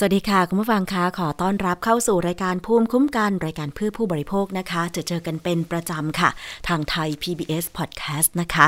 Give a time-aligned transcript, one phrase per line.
[0.00, 6.30] สวัสดีค่ะ คุณผู้ฟังคะขอต้อนรับเข้าสู่รายการภูมิคุ้มกันรายการเพื่อผู้บริโภคนะคะ จะเจอกันเป็นประจำค่ะ
[6.68, 8.66] ทางไทย PBS Podcast นะคะ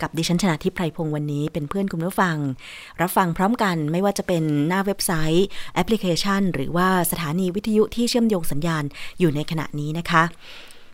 [0.00, 2.36] กับดิฉันชนะทิพไพรพงศ์วันนี้เป็นเพื่อนคุณผู้ฟัง
[3.00, 8.84] รับฟังพร้อมกันไม่ว่าจะเป็นหน้าเว็บไซต์แอปพลิเคชัน หรือว่าสถานีวิทยุที่เชื่อมโยงสัญญาณ
[9.18, 10.22] อยู่ในขณะนี้นะคะ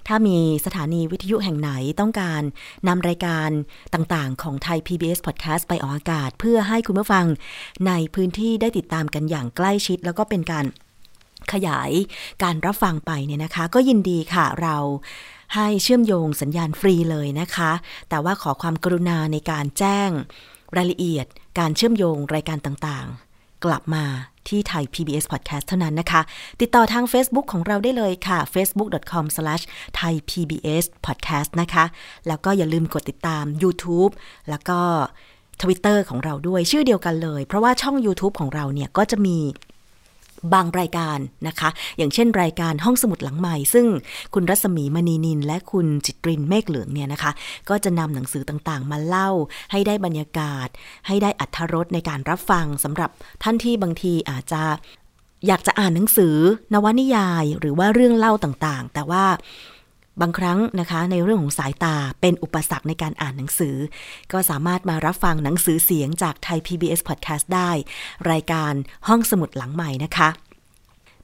[0.08, 2.42] ถ้ามีสถานีวิทยุแห่งไหนต้องการ
[2.88, 3.50] นำรายการ
[3.94, 7.26] ต่างๆ ของไทย PBS Podcast ไปออกอากาศ เพื่อให้คุณผู้ฟัง
[7.86, 10.66] ในพื้นที่ได้ติดตามกันอย่างใกล้ชิด แล้วก็เป็นการ
[11.52, 11.90] ขยาย
[12.42, 14.76] การรับฟังไปเนี่ยนะคะ ก็ยินดีค่ะเรา
[15.54, 17.72] ให้เชื่อมโยงสัญญาณฟรีเลยนะคะ
[18.08, 20.10] แต่ว่าขอความกรุณาในการแจ้ง
[20.76, 21.26] รายละเอียด
[21.58, 24.04] การเชื่อมโยงรายการต่างๆ กลับมา
[24.48, 26.20] ที่ไทย PBS Podcast เท่านั้นนะคะ
[26.60, 31.84] ติดต่อทาง Facebook ของเราได้เลยค่ะ facebook.com/thaipbspodcast นะคะ
[32.28, 34.12] แล้วก็อย่าลืมกดติดตาม YouTube
[34.50, 34.78] แล้วก็
[35.62, 39.38] Twitter ของเราด้วยชื่อเดียวกันเลย เพราะว่าช่อง YouTube ของเราเนี่ยก็จะมี
[40.54, 43.86] บางรายการนะคะ อย่างเช่นรายการห้องสมุดหลังใหม่ ซึ่ง
[44.34, 47.32] คุณรัศมีมณีนิน และคุณจิตรินเมฆเหลืองเนี่ยนะคะ
[47.68, 49.30] ก็จะนำหนังสือต่างๆ มาเล่า
[49.72, 50.68] ให้ได้บรรยากาศ
[51.06, 53.10] ให้ได้อัธรสในการรับฟังสำหรับ
[53.42, 54.62] ท่านที่บางทีอาจจะ
[55.46, 56.36] อยากจะอ่านหนังสือ
[56.72, 59.24] นวนิยาย หรือว่าเรื่องเล่าต่างๆ แต่ว่า
[60.20, 63.76] บางครั้งนะคะในเรื่องของสายตาเป็นอุปสรรคในการอ่านหนังสือ
[64.32, 67.70] ก็สามารถมารับฟังหนังสือเสียงจากไทย PBS Podcast ได้
[68.30, 68.72] รายการ
[69.08, 70.28] ห้องสมุดหลังใหม่นะคะ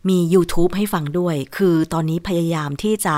[0.08, 3.16] มี YouTube ให้ฟังด้วย คือตอนนี้พยายามที่จะ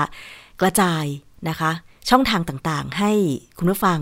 [0.61, 1.03] กระจาย
[1.49, 1.71] นะคะ
[2.09, 3.11] ช่องทางต่างๆ ให้
[3.57, 3.99] คุณผู้ฟัง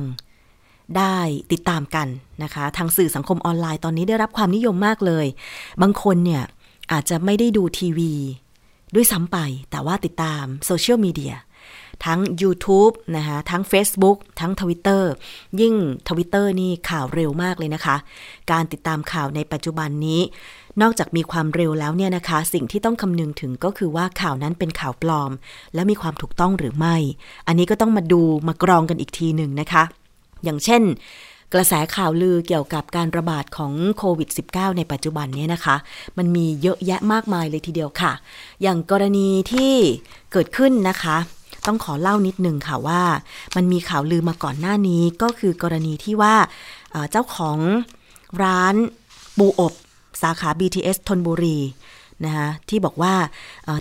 [0.97, 1.17] ได้
[1.51, 2.07] ติดตามกัน
[2.43, 5.25] นะคะ ทางสื่อสังคมออนไลน์ตอนนี้ได้รับความนิยมมากเลย
[5.81, 6.43] บางคนเนี่ย
[6.91, 8.13] อาจจะไม่ได้ดูทีวี
[8.95, 9.37] ด้วยซ้ำไป
[9.71, 11.35] แต่ว่าติดตามโซเชียลมีเดีย
[12.05, 15.03] ทั้ง YouTube นะคะทั้ง Facebook ทั้ง Twitter
[15.61, 15.75] ยิ่ง
[16.07, 17.95] Twitter นี่ข่าวเร็วมากเลยนะคะ
[18.51, 20.21] การติดตามข่าวในปัจจุบันนี้
[20.81, 25.31] นอกจากมีความเร็วแล้วเนี่ยนะคะ สิ่งที่ต้องคำนึงถึงก็คือว่าข่าวนั้นเป็นข่าวปลอม
[25.73, 26.95] และมีความถูกต้องหรือไม่
[27.47, 29.83] อันนี้ก็ต้องมาดูมากรองกันอีกทีหนึ่งนะคะ
[30.43, 30.83] อย่างเช่น
[31.53, 35.75] กระแสข่าวลือเกี่ยวกับการระบาดของโควิด -19 ในปัจจุบันนี้นะคะ
[36.17, 38.11] มันมีเยอะแยะมากมายเลยทีเดียวค่ะ
[38.61, 39.73] อย่างกรณีที่
[40.31, 41.17] เกิดขึ้นนะคะ
[41.67, 43.01] ต้องขอเล่านิดนึงค่ะว่า
[43.55, 46.35] มันมีข่าวลือมาก่อนหน้านี้ก็คือกรณีที่ว่า
[47.11, 47.57] เจ้าของ
[48.43, 48.75] ร้าน
[49.37, 49.73] ปูอบ
[50.21, 51.59] สาขา BTS ทนบุรี
[52.25, 53.13] นะคะที่บอกว่า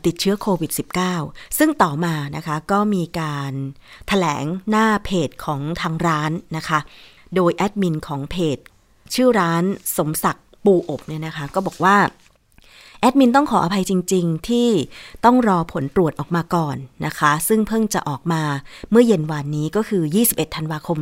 [0.07, 0.71] ติดเชื้อโควิด
[1.15, 6.79] -19 ซึ่งต่อมานะคะก็มีการถแถลงหน้าเพจของทางร้านนะคะ
[7.35, 8.59] โดยแอดมินของเพจ
[9.15, 9.65] ชื่อร้าน
[9.97, 11.97] สมศักดิ์ปูอบเนี่ยนะคะ ก็บอกว่า
[13.05, 14.69] แอดมินต้องขออภัยจริง ๆ ที่
[15.25, 16.77] ต้องรอผลตรวจออกมาก่อน
[17.07, 18.43] นะคะ ซึ่งเพิ่งจะออกมา
[18.91, 20.99] เมื่อเย็นวานนี้ก็คือ 21 ธันวาคม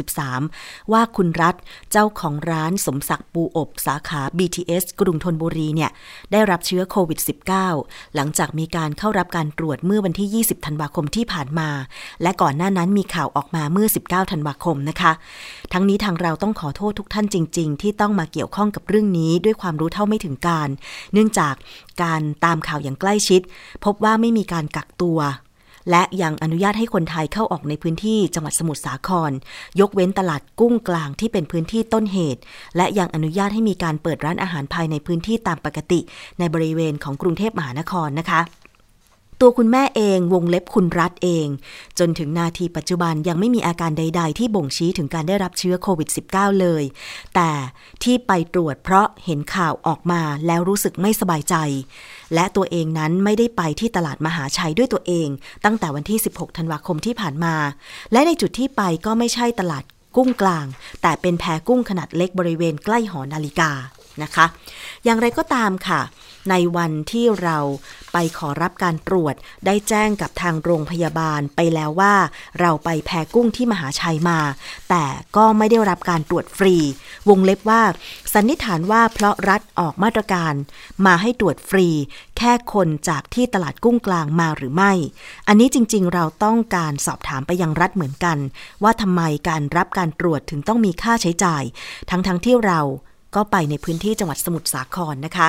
[0.00, 1.54] 2563 ว่าคุณรัฐ
[1.90, 5.90] เจ้าของร้านสมศักดิ์ปูอบสาขา BTS กรุงธนบุรีเนี่ย
[6.32, 7.20] ได้รับเชื้อโควิด
[7.66, 11.70] -19 หลังจากมีการเข้ารับการตรวจเมื่อวันที่ 20 ธันวาคมที่ผ่านมา
[12.22, 15.12] และก่อนหน้านั้นมีข่าวออกมาเมื่อ 19 ธันวาคมนะคะ
[15.72, 20.70] ทั้งนี้ทางเราต้องขอโทษทุกท่านจริง ๆ ที่ต้องมาเกี่ยวข้องกับเรื่องนี้ด้วยความรู้เท่าไม่ถึงการ
[21.12, 21.54] เนื่องจาก
[22.02, 23.40] การตามข่าวอย่างใกล้ชิด
[23.84, 25.18] พบว่าไม่มีการกักตัว
[25.90, 29.32] และยังอนุญาตให้คนไทยเข้าออกในพื้นที่จังหวัดสมุทรสาคร
[29.80, 32.40] ยกเว้นตลาดกุ้งกลางที่เป็นพื้นที่ต้นเหตุ
[32.76, 36.00] และยังอนุญาตให้มีการเปิดร้านอาหารภายในพื้นที่ตามปกติ
[36.38, 38.40] ในบริเวณของกรุงเทพมหานครนะคะ
[39.46, 41.46] ตัวคุณแม่เองวงเล็บคุณรัฐเอง
[41.98, 46.84] จนถึงนาทีปัจจุบันยังไม่มีอาการใด ๆ ที่บ่งชี้ถึงการได้รับเชื้อโควิด -19 เลย
[47.34, 47.50] แต่
[48.02, 51.54] ที่ไปตรวจเพราะเห็นข่าวออกมาแล้วรู้สึกไม่สบายใจ
[52.34, 55.28] และตัวเองนั้นไม่ได้ไปที่ตลาดมหาชัยด้วยตัวเอง
[55.64, 57.54] ตั้งแต่วันที่ 16 ธันวาคมที่ผ่านมา
[58.12, 59.84] และในจุดที่ไปก็ไม่ใช่ตลาด
[60.16, 60.66] กุ้งกลาง
[61.02, 63.70] แต่เป็นแพกุ้งขนาดเล็กบริเวณใกล้หอนาฬิกา
[64.22, 64.46] นะคะ
[65.04, 66.00] อย่างไรก็ตามค่ะ
[66.50, 67.58] ในวันที่เรา
[68.12, 69.34] ไปขอรับการตรวจ
[69.66, 72.14] ได้แจ้งกับทางโรงพยาบาลไปแล้วว่า
[72.60, 74.40] เราไปแพกุ้งที่มหาชัยมา
[74.90, 75.04] แต่
[75.36, 76.76] ก็ไม่ได้รับการตรวจฟรี
[77.28, 77.82] วงเล็บว่า
[78.34, 80.54] สันนิษฐานว่าเพราะรัฐออกมาตรการ
[81.06, 81.88] มาให้ตรวจฟรี
[82.38, 84.92] แค่คนจากที่ตลาดกุ้งกลางมาหรือไม่
[85.48, 88.38] อันนี้จริง ๆ เราต้องการสอบถามไปยังรัฐเหมือนกัน
[88.82, 91.62] ว่าทำไมการรับการตรวจถึงต้องมีค่าใช้จ่าย
[92.10, 92.80] ทั้งๆทที่เรา
[93.34, 95.48] ก็ไปในพื้นที่จังหวัดสมุทรสาครนะคะ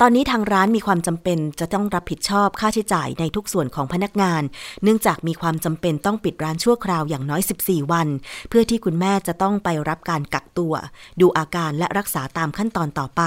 [0.00, 4.42] ตอนนี้ทางร้านมีความจำเป็นจะต้องรับผิดชอบค่าใช้จ่ายในทุกส่วนของพนักงาน
[4.82, 8.08] เนื่องจากมีความจำเป็นต้องปิดร้านชั่วคราวอย่างน้อย 14 วัน
[8.48, 10.74] เพื่อที่คุณแม่จะต้องไปรับการกักตัว
[11.20, 13.22] ดูอาการและรักษาตามขั้นตอนต่อไป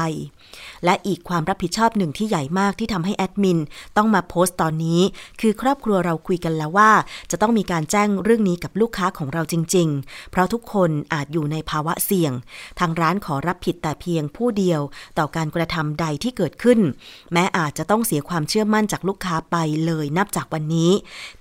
[0.85, 3.59] และอีกความรับผิดชอบหนึ่งที่ใหญ่มากที่ทำให้แอดมิน
[3.97, 5.01] ต้องมาโพสต์ตอนนี้
[5.41, 6.91] คือครอบครัวเราคุยกันแล้วว่า
[7.31, 12.33] จะต้องมีการแจ้งเรื่องนี้กับลูกค้าของเราจริง ๆ เพราะทุกคนอาจอยู่ในภาวะเสี่ยง
[12.79, 14.81] ทางร้านขอรับผิดแต่เพียงผู้เดียว
[15.17, 16.64] ต่อการกระทำใดที่เกิดขึ้น
[17.33, 20.91] แม้อาจจะต้องเสียความเชื่อมั่นจากลูกค้าไปเลยนับจากวันนี้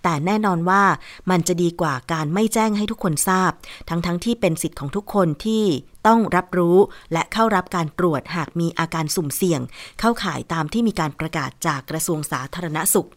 [0.03, 0.83] แต่แน่นอนว่า
[1.31, 3.53] มันจะดีกว่าการไม่แจ้งให้ทุกคนทราบ
[3.89, 5.65] ทั้งๆทที่เป็นสิทธิ์ของทุกคนที่
[6.07, 6.79] ต้องรับรู้
[7.13, 9.61] และเข้ารับการตรวจหากมีอาการสุ่มเสี่ยง
[10.01, 13.09] เข้าข่ายตามที่มีการประกาศจากกระทรวงสาธารณสุข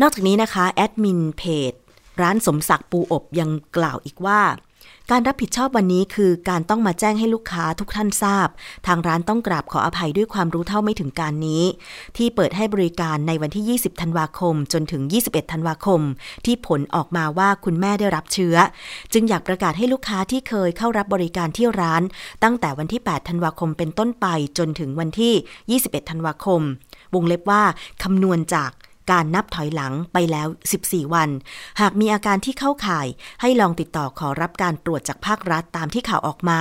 [0.00, 1.72] นอกจากนี้นะคะแอดมินเพจ
[2.22, 4.40] ร้านสมศักดิ์ปูอบยังกล่าวอีกว่า
[5.12, 8.48] การรับผิดชอบวันนี้คือการต้องมาแจ้งให้ลูกค้าทุกท่านทราบ
[8.86, 11.62] ทางร้านต้องกราบขออภัยด้วยความรู้เท่าไม่ถึงการนี้
[12.16, 16.00] ที่เปิดให้บริการในวันที่ 20 ธันวาคม จนถึง 21 ธันวาคม
[16.44, 18.56] ที่ผลออกมาว่าคุณแม่ได้รับเชื้อ
[19.12, 22.02] จึงอยากประกาศให้ลูกค้าที่เคยเข้ารับบริการที่ร้าน
[22.44, 24.26] ตั้งแต่วันที่ 8 ธันวาคมเป็นต้นไป
[24.58, 26.60] จนถึงวันที่ 21 ธันวาคม
[27.14, 27.62] วงเล็บว่า
[28.02, 28.70] คำนวณจาก
[29.10, 30.48] การนับถอยหลังไปแล้ว
[30.80, 31.30] 14 วัน
[31.80, 33.06] หากมีอาการที่เข้าข่าย
[33.40, 36.60] ให้ลองติดต่อขอรับการตรวจจากภาครัฐตามที่ข่าวออกมา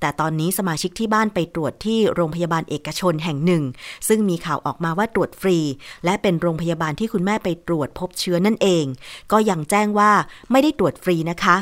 [0.00, 3.62] แต่ตอนนี้สมาชิกที่บ้านไปตรวจที่โรงพยาบาลเอกชนแห่งหนึ่ง
[4.08, 5.58] ซึ่งมีข่าวออกมาว่าตรวจฟรี
[6.04, 8.84] และเป็นโรงพยาบาลที่คุณแม่ไปตรวจพบเชื้อนั่นเอง
[9.32, 10.12] ก็ยังแจ้งว่า
[10.50, 11.56] ไม่ได้ตรวจฟรีนะคะ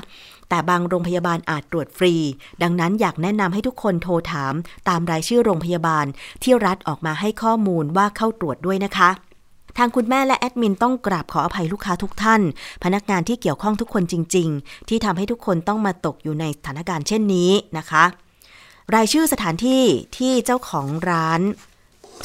[0.49, 2.15] แต่บางโรงพยาบาลอาจตรวจฟรี
[2.63, 4.55] ดังนั้นอยากแนะนำให้ทุกคนโทรถาม
[4.89, 6.07] ตามรายชื่อโรงพยาบาล
[6.43, 9.11] ที่รัฐออกมาให้ข้อมูลว่าเข้าตรวจด้วยนะคะ
[9.79, 12.43] ทางคุณแม่และแอดมินต้องกราบขออภัยลูกค้าทุกท่าน
[12.85, 18.05] พนักงานที่เกี่ยวข้องทุกคนจริง ๆ ที่ทำให้ทุกคนต้องมาตกอยู่ในสถานการณ์เช่นนี้นะคะ
[18.95, 19.83] รายชื่อสถานที่
[20.17, 21.41] ที่เจ้าของร้าน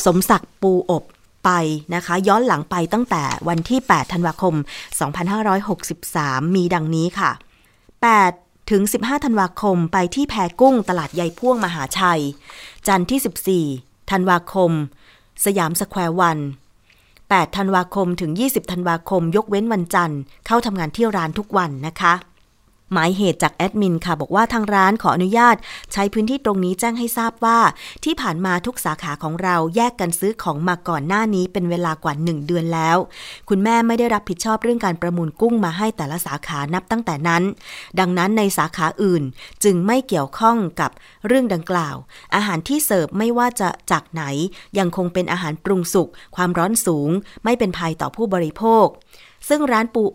[0.06, 1.04] สมศักดิ์ปูอบ
[1.46, 1.50] ไป
[1.96, 4.56] นะคะ ย้อนหลังไปตั้งแต่วันที่ 8 ธันวาคม
[5.76, 7.32] 2563 มีดังนี้ค่ะ
[8.02, 12.22] 8ถึง 15 ธันวาคม ไปที่แพกุ้งตลาดใยพ่วงมหาชัย
[12.88, 14.72] จันทร์ที่ 14 ธันวาคม
[15.46, 16.40] สยามสแควร์วัน
[17.32, 22.14] 8 ธันวาคมถึง 20 ธันวาคม ยกเว้นวันจันทร์ เข้าทำงานที่ร้านทุกวันนะคะ
[22.94, 25.56] หมายเหตุจากแอดมินค่ะ บอกว่าทางร้านขออนุญาต
[25.94, 27.60] ใช้พื้นที่ตรงนี้แจ้งให้ทราบว่า
[28.04, 32.98] ที่ผ่านมาทุกสาขาของเราแยกกันซื้อของมาก่อนหน้านี้เป็นเวลากว่า 1 เดือนแล้ว
[33.50, 37.44] คุณแม่ไม่ได้รับผิดชอบเรื่องการประมูลกุ้งมาให้แต่ละสาขานับตั้งแต่นั้น
[38.00, 39.24] ดังนั้นในสาขาอื่น
[39.64, 40.92] จึงไม่เกี่ยวข้องกับ
[41.28, 41.96] เรื่องดังกล่าว
[42.36, 44.24] อาหารที่เสิร์ฟไม่ว่าจะจากไหน
[44.80, 47.10] ยังคงเป็นอาหารปรุงสุกความร้อนสูง
[47.44, 48.86] ไม่เป็นภัยต่อผู้บริโภค
[49.50, 50.06] ซึ่งร้านปู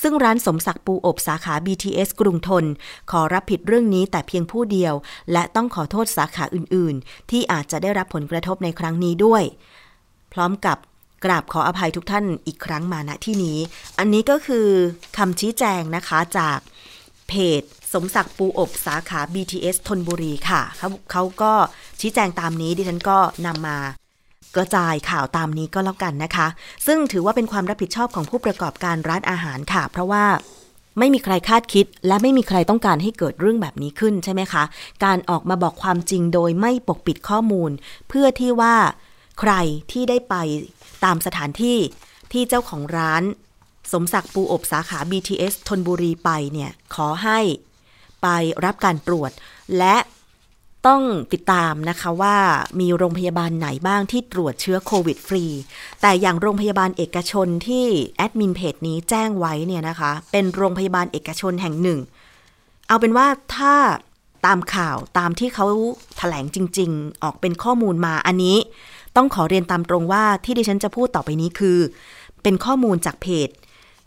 [0.00, 2.64] ซึ่งร้านสมศักดิ์ปูอบสาขา BTS กรุงทน
[3.10, 4.94] ขอรับผิดเรื่องนี้แต่เพียงผู้เดียว
[5.32, 9.42] และต้องขอโทษสาขาอื่นๆ ที่อาจจะได้รับผลกระทบในครั้งนี้ด้วย
[10.32, 10.78] พร้อมกับ
[11.24, 13.58] กราบขออภัยทุกท่านอีกครั้งมาณที่นี้
[13.98, 14.66] อันนี้ก็คือ
[15.16, 16.58] คำชี้แจงนะคะจาก
[17.28, 17.62] เพจ
[17.92, 21.52] สมศักดิ์ปูอบสาขา BTS ทนบุรีค่ะเขาเขาก็
[22.00, 23.78] ชี้แจงตามนี้ดิฉันก็นำมา
[24.56, 26.46] กระจายข่าวตามนี้ก็แล้วกันนะคะ
[26.86, 30.24] ซึ่งถือว่าเป็นความรับผิดชอบของผู้ประกอบการร้านอาหารค่ะ เพราะว่า
[30.98, 34.62] ไม่มีใครคาดคิด และไม่มีใครต้องการให้เกิดเรื่องแบบนี้ขึ้นใช่ไหมคะ
[35.04, 37.70] การออกมาบอกความจริงโดยไม่ปกปิดข้อมูล
[38.08, 38.76] เพื่อที่ว่า
[39.40, 39.52] ใคร
[39.92, 40.34] ที่ได้ไป
[41.04, 41.78] ตามสถานที่
[42.32, 43.22] ที่เจ้าของร้าน
[43.92, 47.40] สมศักดิ์ปูอบสาขา BTS ทนบุรีไปเนี่ย ขอให้
[48.22, 48.28] ไป
[48.64, 49.30] รับการตรวจ
[49.78, 49.96] และ
[50.86, 51.02] ต้อง
[51.32, 52.36] ติดตามนะคะว่า
[52.80, 55.44] มีโรงพยาบาลไหนบ้างที่ตรวจเชื้อโควิดฟรี
[56.00, 61.98] แต่อย่างโรงพยาบาลเอกชนที่แอดมินเพจนี้แจ้งไว้เนี่ยนะคะ เป็นโรงพยาบาลเอกชนแห่งหนึ่ง
[62.88, 63.74] เอาเป็นว่าถ้า
[64.46, 65.70] ตามข่าวตามที่เขาถ
[66.18, 68.56] แถลงจริง ๆ ออกเป็นข้อมูลมาอันนี้
[69.16, 71.78] ต้องขอเรียนตามตรงว่าที่ดิฉันจะพูดต่อไปนี้คือ
[72.42, 73.48] เป็นข้อมูลจากเพจ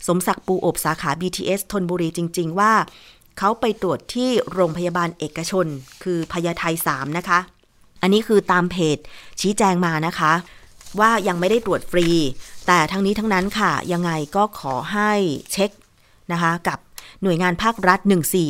[0.06, 2.72] สมศักดิ์ปูอบสาขา BTS ทนบุรีจริง ๆ ว่า
[3.38, 5.66] เขาไปตรวจที่โรงพยาบาลเอกชน
[6.02, 7.40] คือพญาไท3นะคะ
[8.02, 8.98] อันนี้คือตามเพจ
[9.40, 10.32] ชี้แจงมานะคะ
[11.00, 12.08] ว่ายังไม่ได้ตรวจฟรี
[12.66, 15.12] แต่ทั้งนี้ทั้งนั้นค่ะ ยังไงก็ขอให้
[15.52, 15.70] เช็ค
[16.32, 16.78] นะคะกับ
[17.22, 17.98] หน่วยงานภาครัฐ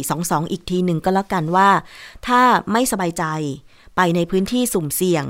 [0.01, 1.69] 1422 อีกทีหนึ่งก็แล้วกันว่า
[2.27, 2.41] ถ้า
[2.73, 3.25] ไม่สบายใจ
[3.97, 5.25] ไปในพื้นที่สุ่มเสี่ยง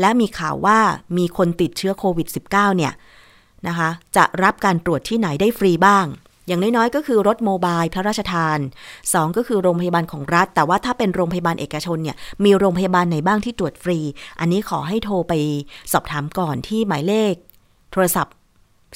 [0.00, 0.78] และมีข่าวว่า
[1.18, 2.92] มีคนติดเชื้อโควิด -19 เนี่ย
[3.68, 6.06] นะคะ จะรับการตรวจที่ไหนได้ฟรีบ้าง
[6.48, 8.58] อย่างน้อยๆ ก็คือรถโมบายพระราชทาน
[8.98, 13.98] 2 ก็คือโรงพยาบาลของรัฐ แต่ว่าถ้าเป็นโรงพยาบาลเอกชนเนี่ยมีโรงพยาบาลไหนบ้างที่ตรวจฟรี
[14.40, 15.32] อันนี้ขอให้โทรไป
[15.92, 17.34] สอบถามก่อนที่หมายเลข
[17.92, 18.34] โทรศัพท์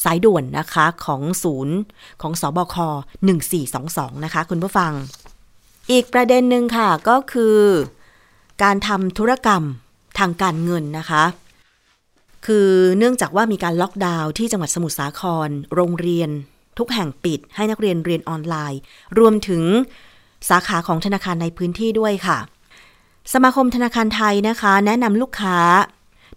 [0.05, 1.77] สายด่วนนะคะของศูนย์
[2.23, 2.77] ของสอบค
[3.51, 4.93] 1422 นะคะ คุณผู้ฟัง
[5.91, 7.59] อีกประเด็นหนึ่งค่ะก็คือ
[8.63, 9.63] การทำธุรกรรม
[10.19, 11.25] ทางการเงินนะคะ
[12.47, 12.69] คือ
[12.99, 16.31] เนื่องจากว่ามีการล็อกดาวน์ที่จังหวัดสมุทรสาคร โรงเรียน
[16.79, 18.81] ทุกแห่งปิดให้นักเรียนเรียนออนไลน์
[19.19, 19.63] รวมถึง
[20.49, 22.39] สาขาของธนาคารในพื้นที่ด้วยค่ะ
[23.33, 25.59] สมาคมธนาคารไทยนะคะ แนะนำลูกค้า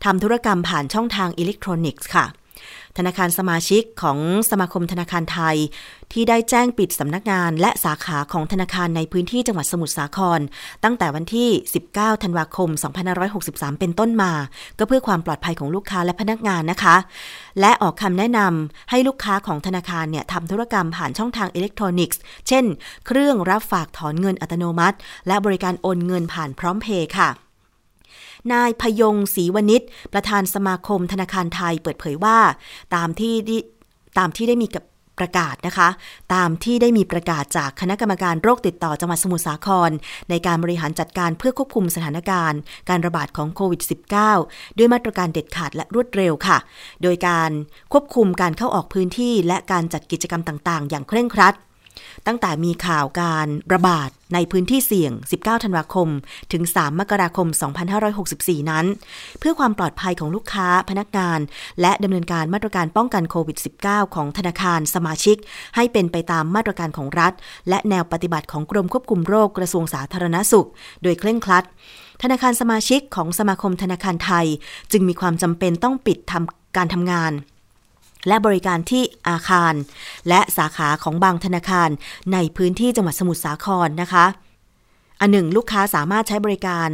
[0.04, 2.26] ทำธุรกรรมผ่านช่องทางอิเล็กทรอนิกส์ค่ะ
[2.98, 4.18] ธนาคารสมาชิกของ
[4.50, 5.58] สมาคมธนาคารไทย
[6.14, 10.40] ที่ได้แจ้งปิดสำนักงานและสาขาของธนาคารในพื้นที่จังหวัดสมุทรสาคร
[10.84, 11.50] ตั้งแต่วันที่
[11.88, 12.70] 19 ธันวาคม
[13.26, 14.32] 2563 เป็นต้นมา
[14.80, 16.96] ก็เพื่อความปลอดภัยของลูกค้าและพนักงานนะคะ
[17.60, 22.66] และออกคำแนะนำให้ลูกค้าของธนาคารเนี่ยทำธุรกรรมผ่านช่องทางอิเล็กทรอนิกส์ เช่น
[23.08, 24.98] เครื่องรับฝากถอนเงินอัตโนมัติ
[25.28, 27.30] และบริการโอนเงินผ่านพร้อมเพย์ค่ะ
[28.54, 29.82] นายพยงศรีวณิช
[30.14, 32.38] ประธานสมาคมธนาคารไทยเปิดเผยว่า
[32.96, 33.34] ตามที่
[34.18, 34.84] ตามที่ได้มีกับ
[35.20, 35.90] ประกาศนะคะ
[36.34, 39.92] ตามที่ได้มีประกาศจากคณะกรรมการโรคติดต่อจังหวัดสมุทรสาคร
[40.30, 42.60] ในการบริหารจัดการเพื่อควบคุมสถานการณ์
[42.90, 43.82] การระบาดของโควิด
[44.30, 46.58] -19 ด้วยมาตรการเด็ดขาดและรวดเร็วค่ะ
[47.04, 47.52] โดยการ
[47.94, 51.56] ควบคุมการเข้าออกพื้นที่และการจัดกิจกรรมต่าง ๆ อย่างเคร่งครัด
[52.28, 56.10] ตั้งแต่มีข่าวการระบาดในพื้นที่เสี่ยง 19 ธันวาคม
[56.52, 57.48] ถึง 3 มกราคม
[58.10, 58.86] 2564 นั้น
[59.40, 61.40] เพื่อความปลอดภัยของลูกค้าพนักงาน
[61.82, 65.38] และดำเนินการมาตรการป้องกันโควิด -19 ของธนาคารสมาชิก
[65.76, 67.34] ให้เป็นไปตามมาตรการของรัฐ
[67.70, 70.68] และแนวปฏิบัติของกรมควบคุมโรคกระทรวงสาธารณสุข
[71.04, 71.66] โดยเคร่งครัด
[72.24, 74.48] ธนาคารสมาชิกของสมาคมธนาคารไทย
[74.92, 77.32] จึงมีความจำเป็นต้องปิดทำการทำงาน
[78.28, 79.74] และบริการที่อาคาร
[80.30, 81.90] และสาขาของบางธนาคาร
[82.34, 84.26] ในพื้นที่จังหวัดสมุทรสาครนะคะ
[85.20, 86.90] อันหนึ่งลูกค้าสามารถใช้บริการ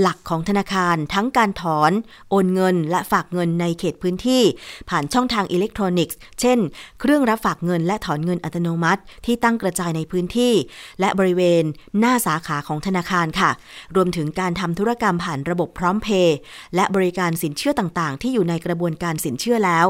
[0.00, 1.92] หลักของธนาคารทั้งการถอน
[2.30, 4.42] โอนเงินและฝากเงินในเขตพื้นที่
[4.90, 6.58] ผ่านช่องทางอิเล็กทรอนิกส์ เช่น
[7.00, 10.52] เครื่องรับฝากเงินและถอนเงินอัตโนมัติ ที่ตั้งกระจายในพื้นที่
[11.00, 11.64] และบริเวณ
[11.98, 13.50] หน้าสาขาของธนาคารค่ะ
[13.96, 16.36] รวมถึงการทำธุรกรรมผ่านระบบพร้อมเพย์
[16.74, 19.86] และบริการสินเชื่อต่างๆ ที่อยู่ในกระบวนการสินเชื่อแล้ว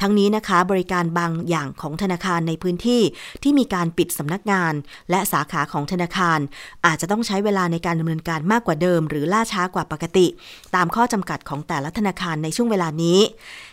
[0.00, 3.02] ทั้งนี้นะคะบริการบางอย่างของธนาคารในพื้นที่
[3.42, 4.72] ที่มีการปิดสำนักงาน
[5.10, 6.38] และสาขาของธนาคาร
[6.86, 10.26] อาจจะต้องใช้เวลาในการดำเนินการมากกว่าเดิม หรือล่าช้ากว่าปกติ
[10.74, 13.18] ตามข้อจำกัดของแต่ละธนาคารในช่วงเวลานี้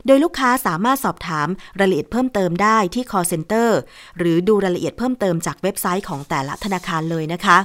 [0.05, 1.47] โดยลูกค้าสามารถสอบถาม
[1.79, 3.69] รายละเอียดเพิ่มเติมได้ที่ call center
[4.17, 7.59] หรือดูรายละเอียดเพิ่มเติมจากเว็บไซต์ของแต่ละธนาคารเลยนะคะ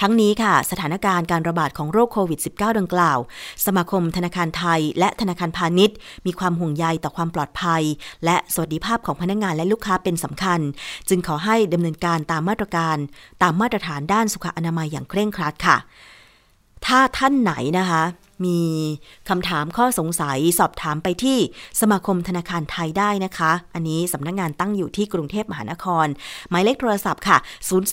[0.00, 3.18] ทั้งนี้ค่ะสถานการณ์การระบาดของโรคโควิด -19 ดังกล่าว
[3.66, 7.82] สมาคมธนาคารไทย และธนาคารพาณิชย์ มีความห่วงใยต่อความปลอดภัย
[8.24, 10.60] และสวัสดิภาพของพนักงงานและลูกค้าเป็นสำคัญ
[11.08, 12.96] จึงขอให้ดำเนินการตามมาตรการ
[13.42, 15.76] ตามมาตรฐานด้านสุขอนามัยอย่างเคร่งครัดค่ะ
[16.86, 18.04] ถ้าท่านไหนนะคะ
[18.44, 18.60] มี
[19.28, 21.38] คำถามข้อสงสัยสอบถามไปที่
[21.80, 26.06] สมาคมธนาคารไทยได้นะคะ อันนี้สำนักงงานตั้งอยู่ที่กรุงเทพมหานคร
[26.50, 27.38] หมายเลขโทรศัพท์ค่ะ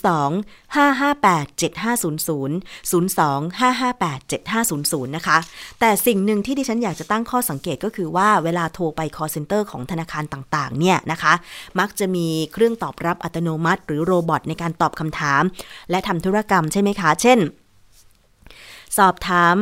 [0.08, 2.50] 02 558 7500
[2.90, 5.38] 02 558 7500 นะคะ
[5.80, 11.32] แต่สิ่งหนึ่งที่ดิฉันอยากจะตั้งข้อสังเกตก็คือว่าเวลาโทรไป call center ของธนาคารต่างๆ เนี่ยนะคะ
[11.78, 15.42] มักจะมีเครื่องตอบรับอัตโนมัติ หรือโรบอทในการตอบคำถาม
[15.90, 17.40] และทำธุรกรรมใช่ไหมคะ เช่น
[18.98, 19.56] สอบถาม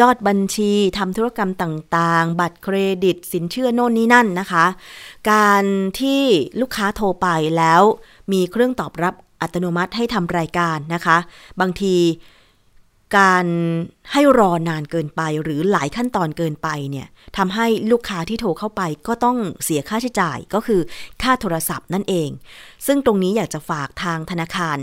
[0.00, 4.66] ยอดบัญชีทำธุรกรรมต่างๆ บัตรเครดิต สินเชื่อโน่นนี่นั่นนะคะ
[5.30, 5.64] การ
[6.00, 6.22] ที่
[6.60, 7.82] ลูกค้าโทรไปแล้ว
[8.32, 11.18] มีเครื่องตอบรับอัตโนมัติให้ทำรายการนะคะ
[11.60, 11.96] บางที
[13.18, 13.46] การ
[14.12, 17.06] ให้รอนานเกินไปหรือหลายขั้นตอนเกินไปเนี่ย
[17.36, 20.80] ทำให้ลูกค้าที่โทรเข้าไปก็ต้องเสียค่าใช้จ่ายก็คือ
[21.22, 22.28] ค่าโทรศัพท์นั่นเอง
[22.86, 24.78] ซึ่งตรงนี้อยากจะฝากทางธนาคาร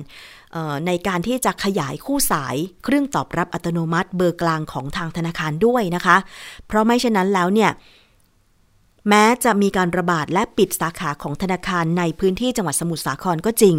[0.88, 6.18] ในการที่จะขยายคู่สายเครื่องตอบรับอัตโนมัติเบอร์กลางของทางธนาคารด้วยนะคะ
[6.68, 7.72] เพราะไม่เช่นนั้นแล้วเนี่ย
[9.10, 13.76] แม้จะมีการระบาดและปิดสาขาของธนาคารในพื้นที่จังหวัดสมุทรสาครก็จริง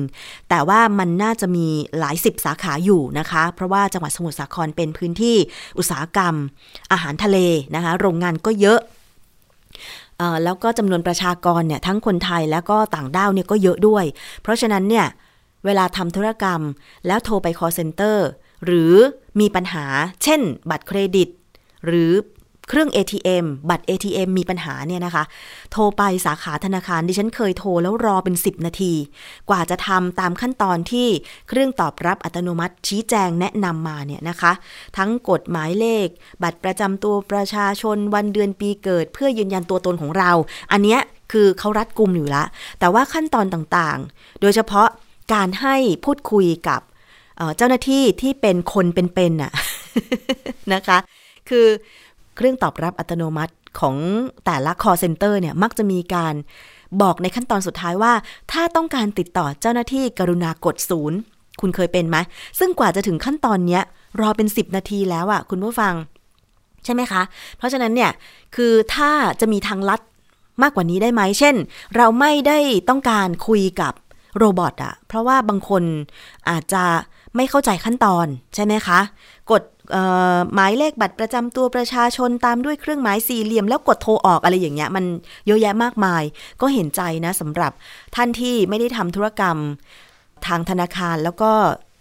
[0.48, 1.66] แต่ว่ามันน่าจะมี
[1.98, 5.36] หลายสิบสาขาอยู่นะคะ เพราะว่าจังหวัดสมุทรสาครเป็นพื้นที่
[5.78, 6.34] อุตสาหกรรม
[6.92, 7.38] อาหารทะเล
[7.74, 8.80] นะคะ โรงงานก็เยอะ
[10.44, 14.04] แล้วก็จำนวนประชากรเนี่ยทั้งคนไทยแล้วก็ต่างด้าวเนี่ยก็เยอะด้วย
[14.42, 15.06] เพราะฉะนั้นเนี่ย
[15.64, 16.60] เวลาทำธุรกรรม
[17.06, 18.16] แล้วโทรไป call center
[18.64, 18.94] หรือ
[19.40, 19.84] มีปัญหา
[20.22, 21.28] เช่น บัตรเครดิต
[21.86, 22.12] หรือ
[22.70, 25.24] เครื่อง ATM บัตร ATM มีปัญหาเนี่ยนะคะ
[25.72, 28.94] โทรไปสาขาธนาคารดิฉันเคยโทรแล้วรอเป็น 10 นาที
[29.50, 31.08] กว่าจะทำตามขั้นตอนที่
[31.48, 34.52] เครื่องตอบรับอัตโนมัติชี้แจงแนะนำมาเนี่ยนะคะ
[34.96, 36.06] ทั้งกฎหมายเลข
[36.42, 40.30] บัตรประจำตัวประชาชนวันเดือนปีเกิด เพื่อยืนยันตัวตนของเรา
[40.72, 41.00] อันเนี้ย
[41.32, 42.44] คือเขารัดกุมอยู่ละ
[42.80, 44.88] แต่ว่าขั้นตอนต่างๆ โดยเฉพาะ
[45.32, 46.80] การให้พูดคุยกับ
[47.56, 49.52] เจ้าหน้าที่ที่เป็นคนเป็นๆน่ะ
[50.74, 50.98] นะคะ
[51.48, 51.66] คือ
[52.36, 53.96] เครื่องตอบรับอัตโนมัติของ
[54.46, 56.34] แต่ละ call center เนี่ยมักจะมีการ
[57.02, 58.12] บอกในขั้นตอนสุดท้ายว่า
[58.52, 61.18] ถ้าต้องการติดต่อเจ้าหน้าที่กรุณากดศูนย์
[61.60, 62.16] คุณเคยเป็นไหม
[62.58, 63.82] ซึ่งกว่าจะถึงขั้นตอนเนี้ย
[64.20, 65.94] รอเป็น 10 นาทีแล้วอะ่ะคุณผู้ฟัง
[66.84, 67.22] ใช่ไหมคะ
[67.58, 68.10] เพราะฉะนั้นเนี่ย
[68.56, 70.00] คือถ้าจะมีทางลัด
[70.62, 71.54] มากกว่านี้ได้ไหม เช่น
[71.96, 72.58] เราไม่ได้
[72.88, 73.92] ต้องการคุยกับ
[74.38, 75.82] โรบอทอะเพราะว่าบางคน
[76.50, 76.84] อาจจะ
[77.36, 79.00] ไม่เข้าใจขั้นตอนใช่ไหมคะ
[79.50, 79.62] กด
[80.54, 85.04] หมายเลขบัตรประจำตัวประชาชนตามด้วยเครื่องหมายสี่เหลี่ยม แล้วกดโทรออกอะไรอย่างเงี้ยมัน
[85.46, 86.22] เยอะแยะมากมาย
[86.60, 87.72] ก็เห็นใจนะสำหรับ
[88.14, 89.56] ท่านที่ไม่ได้ทำธุรกรรม
[90.46, 91.50] ทางธนาคารแล้วก็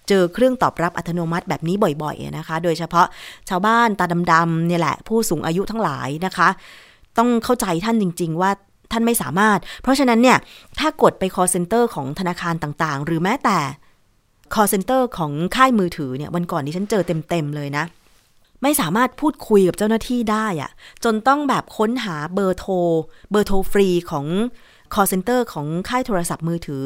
[0.09, 3.07] เจอเครื่องตอบรับอัตโนมัติแบบนี้บ่อยๆนะคะ โดยเฉพาะ
[3.49, 6.49] ชาวบ้านตาดำๆเนี่ยแหละ ผู้สูงอายุทั้งหลายนะคะ
[7.17, 8.51] ต้องเข้าใจท่านจริง ๆ ว่า
[8.91, 10.37] ท่านไม่สามารถ เพราะฉะนั้นเนี่ย
[10.79, 13.59] ถ้ากดไป call center ของธนาคารต่างๆ หรือแม้แต่
[14.53, 17.85] call center ของค่ายมือถือเนี่ยวันก่อนที่ฉันเจอเต็ม ๆ เลยนะ
[18.63, 20.71] ไม่สามารถพูดคุยกับเจ้าหน้าที่ได้อะ
[21.03, 22.73] จนต้องแบบค้นหาเบอร์โทร
[23.31, 24.25] เบอร์โทรฟรีของ
[24.93, 26.85] call center ของค่ายโทรศัพท์มือถือ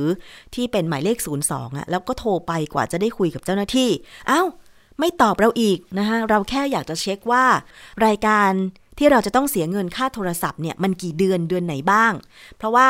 [0.56, 1.18] ที่เป็นหมายเลข
[1.48, 3.90] 02อะแล้วก็โทรไปกว่าจะได้คุยกับเจ้าหน้าที่
[4.30, 4.48] อา้าว
[5.00, 7.46] ไม่ตอบเราอีกนะคะเราแค่อยากจะเช็คว่า
[8.06, 8.52] รายการ
[9.02, 12.14] ที่เราจะต้องเสียเงินค่าโทรศัพท์เนี่ยมันกี่เดือนเดือนไหนบ้าง
[12.58, 12.90] เพราะว่า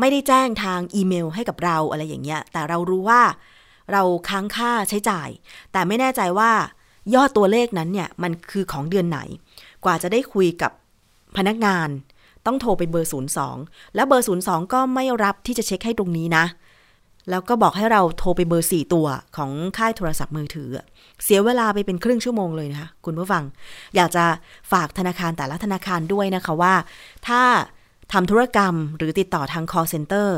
[0.00, 3.22] ไม่ได้แจ้งทางอีเมลให้กับเราอะไรอย่างเงี้ย แต่เรารู้ว่า
[3.92, 5.28] เราค้างค่าใช้จ่าย
[5.72, 6.50] แต่ไม่แน่ใจว่า
[7.14, 9.20] ยอดตัวเลขนั้นเนี่ยมันคือของเดือนไหน
[9.84, 10.72] กว่าจะได้คุยกับ
[11.36, 11.88] พนักงาน
[12.46, 13.10] ต้องโทรไปเบอร์
[13.52, 16.44] 02 แล้วเบอร์ 02 ก็ไม่รับที่จะเช็คให้ตรงนี้นะ
[17.30, 19.06] แล้วก็บอกให้เราโทรไปเบอร์ 4 ตัว
[19.36, 20.70] ของค่ายโทรศัพท์มือถือ
[21.24, 23.44] เสียเวลาไปเป็นครึ่งชั่วโมงเลยนะคะคุณผู้ฟัง
[23.96, 24.24] อยากจะ
[24.72, 26.74] ฝากธนาคารแต่ละธนาคารด้วยนะคะว่า
[27.28, 27.42] ถ้า
[28.12, 30.28] ทำธุรกรรมหรือติดต่อทาง call center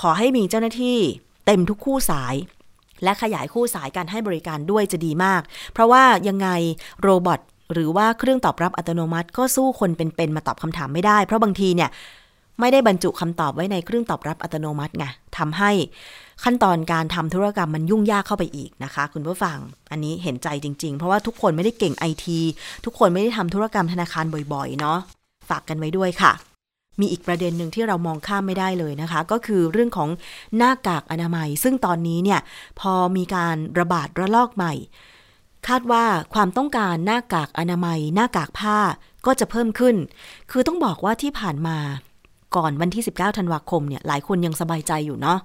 [0.00, 0.98] ขอให้มีเจ้าหน้าที่
[1.46, 2.34] เต็มทุกคู่สาย
[3.02, 5.42] และขยายคู่สายการให้บริการด้วยจะดีมาก
[5.72, 6.48] เพราะว่ายังไง
[7.02, 7.40] โรบอท
[7.72, 11.90] หรือว่าเครื่องตอบรับอัตโนมัติ ก็สู้คนเป็นๆมาตอบคำถามไม่ได้ เพราะบางทีเนี่ย
[12.60, 15.04] ไม่ได้บรรจุคำตอบไว้ในเครื่องตอบรับอัตโนมัติไง
[15.38, 15.70] ทำให้
[16.44, 19.58] ขั้นตอนการทำธุรกรรมมันยุ่งยากเข้าไปอีกนะคะ คุณผู้ฟัง
[19.90, 22.38] อันนี้เห็นใจจริง ๆ เพราะว่าทุกคนไม่ได้เก่งไอที
[22.84, 24.98] ทุกคนไม่ได้ทำธุรกรรมธนาคารบ่อยๆ เนาะ
[25.48, 26.32] ฝากกันไว้ด้วยค่ะ
[27.00, 30.08] มีอีกประเด็นหนึ่งที่เรามองข้ามไม่ได้เลยนะคะ ก็คือเรื่องของ
[30.56, 32.40] หน้ากากอนามัย ซึ่งตอนนี้เนี่ย
[32.80, 34.72] พอมีการระบาดระลอกใหม่
[35.68, 38.78] คาดว่าความต้องการหน้ากากอนามัย หน้ากากผ้า
[39.26, 39.96] ก็จะเพิ่มขึ้น
[40.50, 41.78] คือต้องบอกว่าที่ผ่านมา
[42.56, 45.38] ก่อนวันที่ 19 ธันวาคมเนี่ยหลายคนยังสบายใจอยู่เนาะ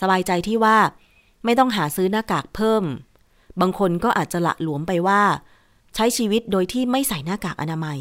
[0.00, 0.76] สบายใจที่ว่า
[1.44, 2.84] ไม่ต้องหาซื้อหน้ากากเพิ่ม
[3.60, 5.22] บางคนก็อาจจะละหลวมไปว่า
[5.94, 7.98] ใช้ชีวิตโดยที่ไม่ใส่หน้ากากอนามัย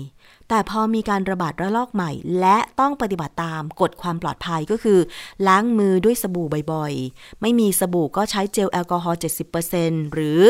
[0.49, 4.99] แต่พอมีการระบาดระลอกใหม่ และต้องปฏิบัติตามกฎความปลอดภัยก็คือ
[5.47, 9.19] ล้างมือด้วยสบู่บ่อยๆ ไม่มีสบู่ก็ใช้เจลแอลกอฮอล์
[9.65, 10.41] 70%หรือ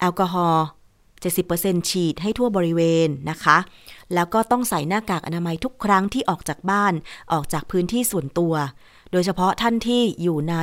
[0.00, 0.64] แอลกอฮอล์
[1.28, 3.58] 70%ฉีดให้ทั่วบริเวณนะคะ
[4.14, 6.92] แล้วก็ต้องใส่หน้ากากอนามัยทุกครั้งที่ออกจากบ้าน
[7.32, 8.54] ออกจากพื้นที่ส่วนตัว
[9.12, 10.56] โดยเฉพาะท่านที่อยู่ใน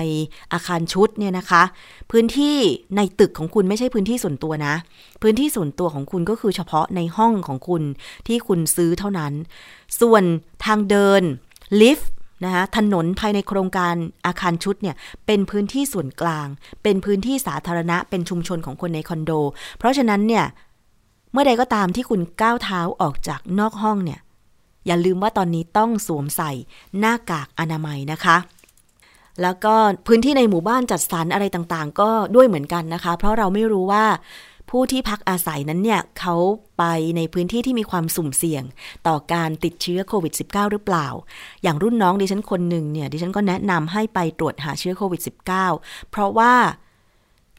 [0.53, 1.63] อาคารชุดเนี่ยนะคะ
[2.11, 2.57] พื้นที่
[2.95, 4.75] ในตึกของคุณไม่ใช่พื้นที่ส่วนตัวนะ
[5.21, 7.83] พื้นที่ส่วนตัวของคุณก็คือเฉพาะในห้องของคุณ
[8.27, 9.33] ที่คุณซื้อเท่านั้น
[10.01, 10.23] ส่วน
[10.65, 11.21] ทางเดิน
[11.81, 12.11] ลิฟต์
[12.45, 16.47] นะคะถนนภายในโครงการอาคารชุดเนี่ยเป็นพื้นที่ส่วนกลาง
[16.83, 19.31] เป็นพื้นที่สาธารณะเป็นชุมชนของคนในคอนโด
[19.77, 20.45] เพราะฉะนั้นเนี่ย
[21.39, 24.19] มื่อใดก็ตามที่คุณก้าวเท้าออกจากนอกห้องเนี่ย
[24.85, 26.51] อย่าลืมว่าตอนนี้ต้องสวมใส่
[26.99, 28.37] หน้ากากอนามัยนะคะ
[29.41, 29.73] แล้วก็
[30.07, 34.05] พื้นที่ในหมู่บ้านจัดสรรอะไรต่างๆ ก็ด้วยเหมือนกันนะคะ เพราะเราไม่รู้ว่า
[34.69, 36.35] ผู้ที่พักอาศัยนั้นเนี่ยเขา
[36.77, 36.83] ไป
[37.17, 38.63] ในพื้นที่ที่มีความสุ่มเสี่ยง
[39.07, 41.07] ต่อการติดเชื้อโควิด -19 หรือเปล่า
[41.63, 45.21] อย่างรุ่นน้องดิฉันคนหนึ่งเนี่ยดิฉันก็แนะนำให้ไปตรวจหาเชื้อโควิด
[45.65, 46.53] -19 เพราะว่า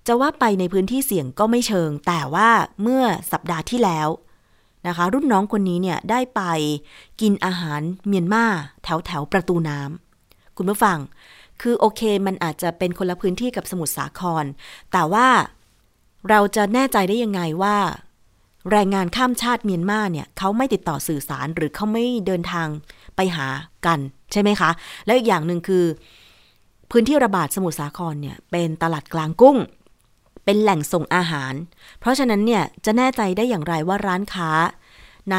[0.09, 2.49] จะว่าไปในพื้นที่เสี่ยงก็ไม่เชิง แต่ว่า
[2.83, 4.09] เมื่อสัปดาห์ที่แล้ว
[4.87, 6.42] นะคะ รุ่นน้องคนนี้เนี่ยได้ไป
[7.21, 8.44] กินอาหารเมียนมา
[8.85, 10.99] แถวแถวประตูน้ำคุณผู้ฟัง
[11.61, 14.44] คือโอเคมันอาจจะเป็นคนละพื้นที่กับสมุทรสาคร
[14.92, 15.29] แต่ว่า
[16.29, 17.77] เราจะแน่ใจได้ยังไงว่า
[18.71, 22.68] แรงงานข้ามชาติเมียนมาเนี่ยเขาไม่ติดต่อสื่อสารหรือเขาไม่เดินทาง
[23.16, 23.47] ไปหา
[23.87, 23.99] กัน
[24.33, 24.71] ใช่ไหมคะ
[25.05, 25.85] แล้วอีกอย่างหนึ่งคือ
[26.90, 29.57] พื้นที่ระบาดสมุทรสาครเนี่ยเป็นตลาดกลางกุ้ง
[30.50, 31.54] เป็นแหล่งส่งอาหาร
[32.00, 34.50] เพราะฉะนั้นเนี่ยจะแน่ใจได้อย่างไรว่าร้านค้า
[35.32, 35.37] ใน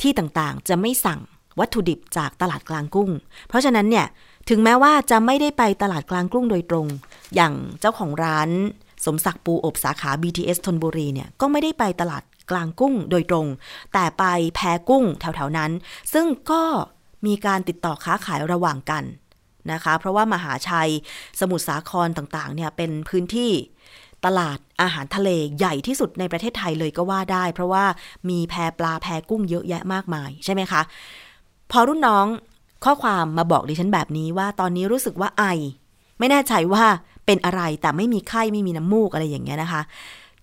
[0.00, 1.20] ที่ต่างๆ จะไม่สั่ง
[1.58, 3.10] วัตถุดิบจากตลาดกลางกุ้ง
[3.48, 4.06] เพราะฉะนั้นเนี่ย
[4.48, 6.86] ถึงแม้ว่าจะไม่ได้ไปตลาดกลางกุ้งโดยตรง
[7.34, 8.50] อย่างเจ้าของร้าน
[9.04, 13.46] สมศักดิ์ปูอบสาขา BTS ธนบุรีเนี่ยก็ไม่ได้ไปตลาดกลางกุ้งโดยตรง
[13.92, 14.24] แต่ไป
[14.54, 15.70] แพกุ้งแถวๆนั้น
[16.12, 16.62] ซึ่งก็
[17.26, 19.04] มีการติดต่อค้าขายระหว่างกัน
[19.72, 20.90] นะคะ เพราะว่ามหาชัย
[21.40, 23.52] สมุทรสาครต่างๆเนี่ยเป็นพื้นที่
[24.26, 25.28] ตลาดอาหารทะเล
[25.58, 27.84] ใหญ่ที่สุดในประเทศไทยเลยก็ว่าได้ เพราะว่า
[28.28, 30.82] มีแพปลาแพกุ้งเยอะแยะมากมายใช่ไหมคะ
[31.70, 32.26] พอรุ่นน้อง
[32.84, 35.44] ข้อความมาบอกดิฉันแบบนี้ว่าตอนนี้รู้สึกว่าไอ
[36.18, 36.84] ไม่แน่ใจว่า
[37.26, 39.82] เป็นอะไรแต่ไม่มีไข้ไม่มีน้ำมูกอะไรอย่างเงี้ยนะคะ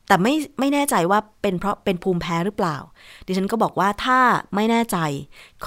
[0.07, 2.77] แต่ไม่ไม่แน่ใจว่าเป็นเพราะเป็นภูมิแพ้หรือเปล่า
[3.25, 4.19] ดิฉันก็บอกว่าถ้า
[4.55, 4.97] ไม่แน่ใจ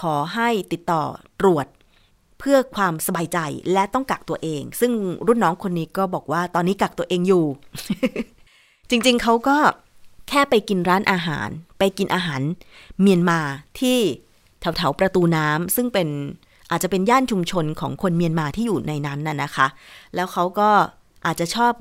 [0.01, 1.03] ขอให้ติดต่อ
[1.40, 1.66] ตรวจ
[2.38, 3.38] เพื่อความสบายใจ
[3.72, 4.92] และต้องกักตัวเอง ซึ่ง
[5.27, 7.44] รุ่นน้องคนนี้ก็บอกว่าตอนนี้กักตัวเองอยู่
[8.90, 9.57] จริงๆเขาก็
[10.29, 11.48] แค่ไปกินร้านอาหาร
[11.79, 12.40] ไปกินอาหาร
[13.01, 13.40] เมียนมา
[13.81, 13.98] ที่
[14.61, 16.09] แถวๆประตูน้ำซึ่งเป็น
[16.70, 19.66] อาจจะเป็นย่านชุมชนของคนเมียนมาที่อยู่ในนั้นน่ะนะคะ
[20.14, 20.70] แล้วเขาก็
[21.27, 21.72] อาจจะชอบ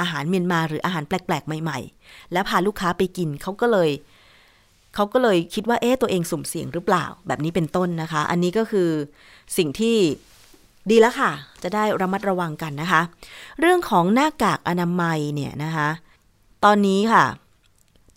[0.00, 3.90] อาหารเมียนมาหรืออาหารแปลกๆ ใหม่ ๆ แล้วพาลูกค้าไปกินเขาก็เลย
[4.94, 8.90] เขาก็เลยคิดว่าเอ๊ะตัวเองสุ่มเสี่ยงหรือเปล่าแบบนี้เป็นต้นนะคะ อันนี้ก็คือ
[9.56, 9.96] สิ่งที่
[10.90, 11.30] ดีแล้วค่ะ
[11.62, 13.00] จะได้ระมัดระวังกันนะคะ
[13.60, 15.88] เรื่องของหน้ากากอนามัยเนี่ยนะคะ
[16.64, 17.24] ตอนนี้ค่ะ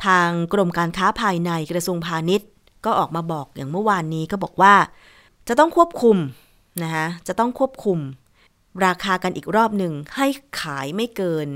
[0.06, 2.50] ทางกรมการค้าภายในกระทรวงพาณิชย์
[2.86, 4.74] ก็ออกมาบอกอย่างเมื่อวานนี้ก็บอกว่า
[5.48, 6.18] จะต้องควบคุม
[6.84, 8.00] นะคะจะต้องควบคุม
[8.86, 10.28] ราคากันอีกรอบหนึ่งให้
[10.62, 11.50] ขายไม่เกิน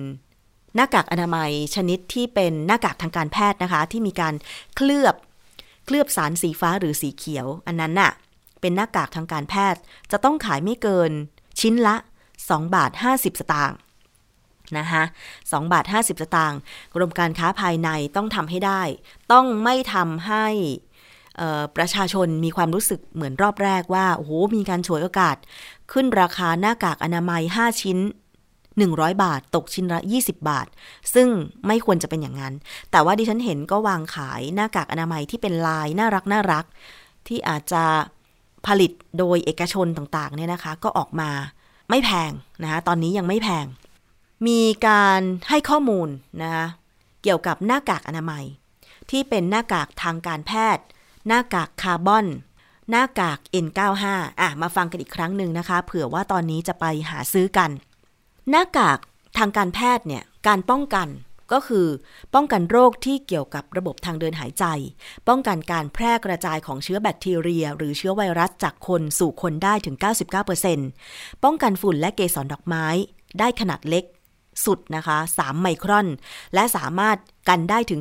[0.78, 4.34] หน้ากากอนามัยชนิดที่เป็นหน้ากากทางการแพทย์นะคะ ที่มีการ
[4.76, 5.16] เคลือบ
[5.86, 8.12] เคลือบสารสีฟ้าหรือสีเขียว อันนั้นน่ะ
[8.62, 11.12] เป็นหน้ากากทางการแพทย์ จะต้องขายไม่เกิน
[11.60, 11.96] ชิ้นละ
[12.38, 13.78] 2 บาท 50 สตางค์
[14.78, 15.04] นะคะ
[15.38, 16.60] 2บาท 50 สตางค์
[16.94, 18.82] กรมการค้าภายในต้องทำให้ได้
[19.32, 20.48] ต้องไม่ทำให้
[21.78, 25.38] ประชาชนมีความรู้สึกเหมือนรอบแรกว่า โอ้โห มีการฉวยโอกาส
[25.92, 27.98] ขึ้นราคาหน้ากากอนามัย 5 ชิ้น
[28.86, 30.68] 100 บาท ตกชิ้นละ 20 บาท
[31.14, 31.28] ซึ่ง
[31.68, 32.54] ไม่ควรจะเป็นอย่างนั้น
[32.92, 36.66] แต่ว่าดิฉันเห็นก็วางขายหน้ากากอนามัยที่เป็นลายน่ารักน่ารัก
[37.28, 37.84] ที่อาจจะ
[38.68, 41.30] ผลิตโดยเอกชนต่างๆเนี่ยนะคะ ก็ออกมา
[41.90, 42.32] ไม่แพง
[42.64, 43.66] นะคะตอนนี้ยังไม่แพง
[44.48, 46.10] มีการให้ข้อมูล
[46.42, 46.66] นะคะ
[47.24, 48.44] เกี่ยวกับหน้ากากอนามัย
[49.10, 50.86] ที่เป็นหน้ากากทางการแพทย์
[51.28, 52.26] หน้ากากคาร์บอน
[52.92, 54.06] หน้ากาก N95
[54.42, 57.70] อะ มาฟังกันอีกครั้งหนึ่งนะคะ เผื่อว่าตอนนี้จะไปหาซื้อกัน
[58.52, 59.00] หน้ากาก
[59.38, 61.08] ทางการแพทย์เนี่ยการป้องกัน
[61.52, 61.88] ก็คือ
[62.34, 64.66] ป้องกันโรคที่เกี่ยวกับระบบทางเดินหายใจ
[65.28, 69.96] ป้องกันการแพร่กระจายของเชื้อแบคทีเรีย หรือเชื้อไวรัสจากคนสู่คนได้ถึง
[70.70, 72.86] 99%ป้องกันฝุ่นและเกสรดอกไม้
[73.40, 74.04] ได้ขนาดเล็ก
[74.66, 76.08] สุดนะคะ 3 ไมครอน
[76.54, 77.18] และสามารถ
[77.50, 78.00] กันได้ถึง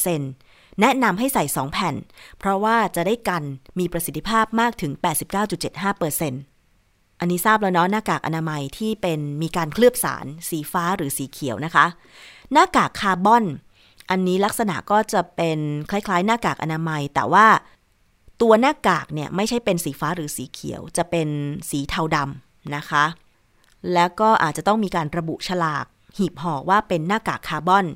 [0.00, 1.94] 66.37%แนะนำให้ใส่ 2 แผ่น
[2.38, 3.42] เพราะว่าจะได้กัน
[3.78, 4.92] มีประสิทธิภาพมากถึง
[5.98, 6.57] 89.75%
[7.20, 11.86] อันนี้ทราบแล้วเนาะหน้ากากอนามัยที่เป็นมีการเคลือบสารสีฟ้าหรือสีเขียวนะคะ
[12.52, 13.44] หน้ากากคาร์บอน
[14.10, 15.58] อันนี้ลักษณะก็จะเป็น
[15.90, 17.46] คล้ายๆ หน้ากากอนามัย แต่ว่า
[18.42, 21.28] ตัวหน้ากากเนี่ยไม่ใช่เป็นสีฟ้าหรือสีเขียว จะเป็น
[21.70, 23.04] สีเทาดำนะคะ
[23.94, 25.84] แล้วก็อาจจะต้องมีการระบุฉลาก
[26.16, 27.86] หีบห่อว่าเป็นหน้ากากคาร์บอน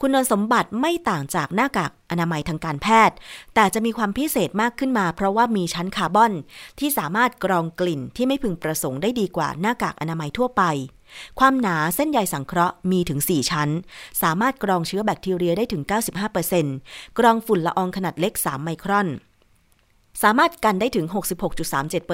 [0.00, 3.16] คุณสมบัติไม่ต่างจากหน้ากากอนามัยทางการแพทย์
[3.54, 6.32] แต่จะมีความพิเศษมากขึ้นมา เพราะว่ามีชั้นคาร์บอน
[6.78, 10.62] ที่สามารถกรองกลิ่นที่ไม่พึงประสงค์ได้ดีกว่าหน้ากากอนามัยทั่วไป
[11.38, 13.68] ความหนาเส้นใยสังเคราะห์มีถึง 4 ชั้น
[14.22, 15.82] สามารถกรองเชื้อแบคทีเรียได้ถึง
[16.50, 19.08] 95%กรองฝุ่นละอองขนาดเล็ก 3 ไมครอน
[20.22, 21.06] สามารถกันได้ถึง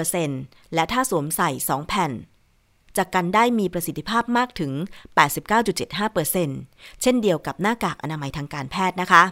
[0.03, 2.11] 66.37%และถ้าสวมใส่ 2 แผ่น
[2.97, 4.73] จะกันได้มีประสิทธิภาพมากถึง
[5.47, 9.23] 89.75%เช่นเดียวกับหน้ากากอนามัยทางการแพทย์นะคะ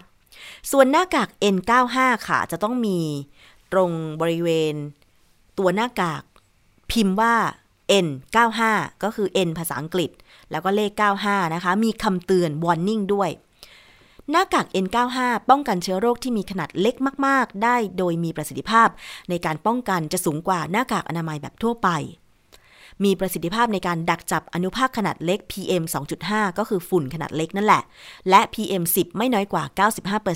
[0.71, 1.97] ส่วนหน้ากาก N95
[2.29, 2.99] ค่ะ จะต้องมี
[3.73, 4.75] ตรงบริเวณ
[5.59, 6.23] ตัวหน้ากาก
[6.91, 7.35] พิมพ์ว่า
[8.07, 8.61] N95
[9.03, 10.11] ก็คือ N ภาษาอังกฤษ
[10.51, 10.91] แล้วก็เลข
[11.25, 13.31] 95 นะคะ มีคำเตือน warning ด้วย
[14.31, 15.19] หน้ากาก N95
[15.51, 16.95] ป้องกันเชื้อโรคที่มีขนาดเล็ก
[17.27, 18.89] มาก ๆ ได้โดยมีประสิทธิภาพ
[19.31, 21.89] ในการป้องกันจะสูงกว่าหน้ากากอนามัยแบบทั่วไป
[23.05, 25.83] มีประสิทธิภาพในการดักจับอนุภาคขนาดเล็ก PM
[26.21, 27.83] 2.5 ก็คือฝุ่นขนาดเล็กนั่นแหละ
[28.31, 29.65] และ PM 10 ไม่น้อยกว่า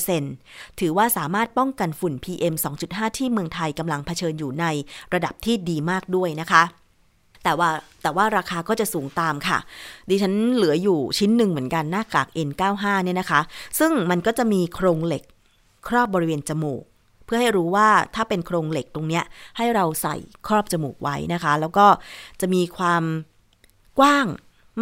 [0.05, 2.55] 95%ถือว่าสามารถป้องกันฝุ่น PM
[2.87, 4.65] 2.5 ที่เมืองไทยกำลังเผชิญอยู่ใน
[5.15, 6.63] ระดับที่ดีมากด้วยนะคะ
[7.45, 7.71] แต่ว่า
[8.03, 9.59] แต่ว่าราคาก็จะสูงตามค่ะ
[10.11, 13.41] ดิฉันเหลืออยู่ชิ้นหนึ่งเหมือนกันหน้ากาก N95 เนี่ยนะคะ
[13.79, 15.23] ซึ่งมันก็จะมีโครงเหล็ก
[15.89, 16.83] ครอบบริเวณจมูก
[17.27, 19.25] เพื่อให้รู้ว่าถ้าเป็นโครงเหล็กตรงเนี้ย
[19.57, 21.87] ให้เราใส่ครอบจมูกไว้นะคะ แล้วก็
[22.41, 23.05] จะมีความ
[23.99, 24.27] กว้าง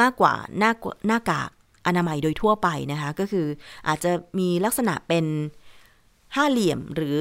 [0.00, 0.72] มากกว่าหน้า
[1.06, 1.50] หน้ากาก
[1.86, 3.46] อนามัยโดยทั่วไปนะคะ ก็คือ
[3.88, 5.24] อาจจะมีลักษณะเป็น
[6.36, 7.18] ห้าเหลี่ยมหรือ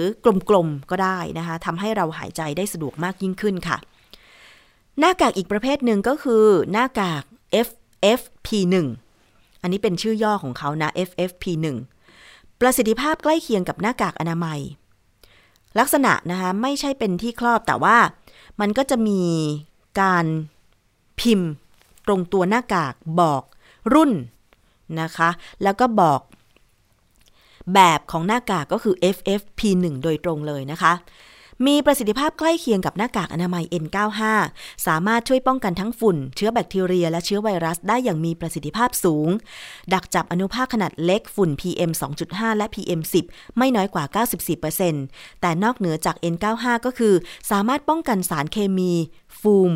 [0.50, 3.78] กลมๆก็ได้นะคะทำให้เราหายใจได้สะดวกมากยิ่งขึ้นค่ะ
[5.00, 7.24] หน้ากากอีกประเภทหนึ่งก็คือหน้ากาก
[7.68, 8.76] FFP1
[9.62, 11.66] อันนี้เป็นชื่อย่อของเขานะ FFP1
[12.60, 14.60] ประสิทธิภาพใกล้เคียงกับหน้ากากอนามัย
[15.80, 17.98] ลักษณะนะคะไม่ใช่เป็นที่ครอบแต่ว่า
[18.60, 19.22] มันก็จะมี
[20.02, 20.26] การ
[21.20, 21.50] พิมพ์
[22.08, 23.44] ตรงตัวหน้ากากบอก
[23.94, 24.12] รุ่น
[25.02, 25.30] นะคะ
[25.64, 26.20] แล้วก็บอก
[27.74, 30.94] แบบของหน้ากากก็คือ FFP1 โดยตรงเลยนะคะ
[31.68, 34.22] มีประสิทธิภาพใกล้เคียงกับหน้ากากอนามัย N95
[34.88, 39.30] สามารถช่วยป้องกันทั้งฝุ่น เชื้อแบคทีเรีย และเชื้อไวรัสได้อย่างมีประสิทธิภาพสูง
[39.94, 41.92] ดักจับอนุภาคขนาดเล็กฝุ่น PM
[42.26, 44.04] 2.5 และ PM 10 ไม่น้อยกว่า
[44.74, 47.14] 94%แต่นอกเหนือจาก N95 ก็คือ
[47.52, 48.92] สามารถป้องกันสารเคมี
[49.40, 49.72] ฟูม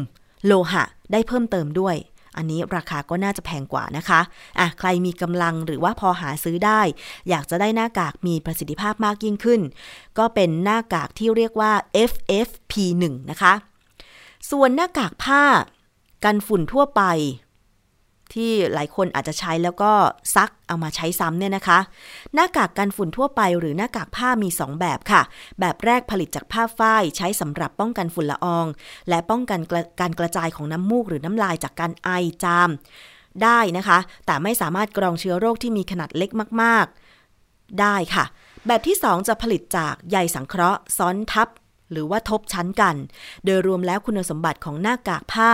[0.46, 1.96] โลหะ ได้เพิ่มเติมด้วย
[2.38, 4.20] อันนี้ราคาก็น่าจะแพงกว่านะคะ
[4.60, 6.82] อะใครมีกำลังหรือว่าพอหาซื้อได้
[7.30, 9.62] อยากจะได้หน้ากากมีประสิทธิภาพมากยิ่งขึ้น
[10.18, 11.72] ก็เป็นหน้ากากที่เรียกว่า
[12.12, 13.54] FFP1 นะคะ
[14.52, 15.44] ส่วนหน้ากากผ้า
[16.24, 17.02] กันฝุ่นทั่วไป
[18.34, 19.92] ที่หลายคนอาจจะใช้แล้วก็
[20.36, 21.80] ซักเอามาใช้ซ้ำเนี่ยนะคะ
[22.34, 25.22] หน้ากากกันฝุ่นทั่วไปหรือหน้ากากผ้ามี 2 แบบค่ะ
[25.60, 28.66] แบบแรกผลิตจากผ้าฝ้ายใช้สำหรับป้องกันฝุ่นละออง
[29.10, 29.60] และป้องกัน
[30.02, 32.10] การกระจายของน้ำมูกหรือน้ำลายจากการไอ
[32.44, 32.70] จาม
[33.44, 36.30] ได้นะคะ แต่ไม่สามารถกรองเชื้อโรคที่มีขนาดเล็ก
[36.62, 36.86] มาก
[37.34, 38.26] ๆ ได้ค่ะ
[38.68, 41.48] แบบที่ 2 จะผลิตจากใยสังเคราะห์ ซ้อนทับ
[41.92, 42.96] หรือว่าทบชั้นกัน
[43.46, 45.52] โดยรวมแล้วคุณสมบัติของหน้ากากผ้า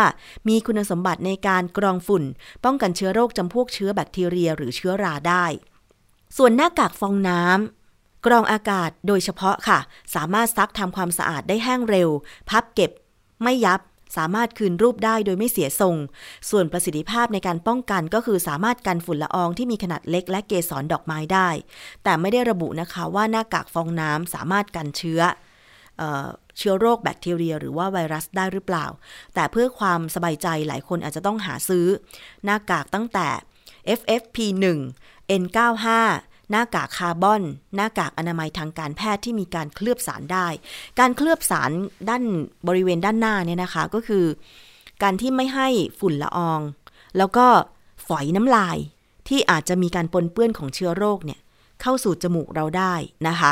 [0.48, 2.24] มีคุณสมบัติในการกรองฝุ่น
[2.64, 5.46] ป้องกันเชื้อโรคจำพวกเชื้อแบคทีเรีย หรือเชื้อราได้
[6.38, 9.80] ส่วนหน้ากากฟองน้ำกรองอากาศโดยเฉพาะค่ะ
[10.16, 12.10] สามารถซักทำความสะอาดได้แห้งเร็ว
[12.50, 12.92] พับเก็บ
[13.44, 13.82] ไม่ยับ
[14.18, 15.96] สามารถคืนรูปได้โดยไม่เสียทรง
[16.50, 21.50] ส่วนประสิทธิภาพในการป้องกันก็คือสามารถกันฝุ่นละอองที่มีขนาดเล็กและเกสรดอกไม้ได้
[22.04, 25.22] แต่ไม่ได้ระบุนะคะว่าหน้ากากฟองน้ำสามารถกันเชื้อ
[26.58, 28.86] เชื้อโรคแบคทีเรีย หรือว่าไวรัสได้หรือเปล่า
[29.34, 31.86] แต่เพื่อความสบายใจหลายคนอาจจะต้องหาซื้อ
[32.46, 33.28] หน้ากากตั้งแต่
[34.00, 34.66] FFP1
[35.42, 35.88] N95
[36.52, 37.42] หน้ากากคาร์บอน
[37.76, 40.48] หน้ากากอนามัยทางการแพทย์ที่มีการเคลือบสารได้
[41.00, 41.72] การเคลือบสาร
[42.10, 42.24] ด้าน
[42.68, 44.26] บริเวณด้านหน้าเนี่ยนะคะ ก็คือ
[45.04, 45.68] การที่ไม่ให้
[46.00, 46.60] ฝุ่นละออง
[47.18, 47.46] แล้วก็
[48.08, 48.78] ฝอยน้ำลาย
[49.28, 51.40] ที่อาจจะมีการปนเปื้อนของเชื้อโรคเนี่ย
[51.82, 52.94] เข้าสู่จมูกเราได้
[53.28, 53.52] นะคะ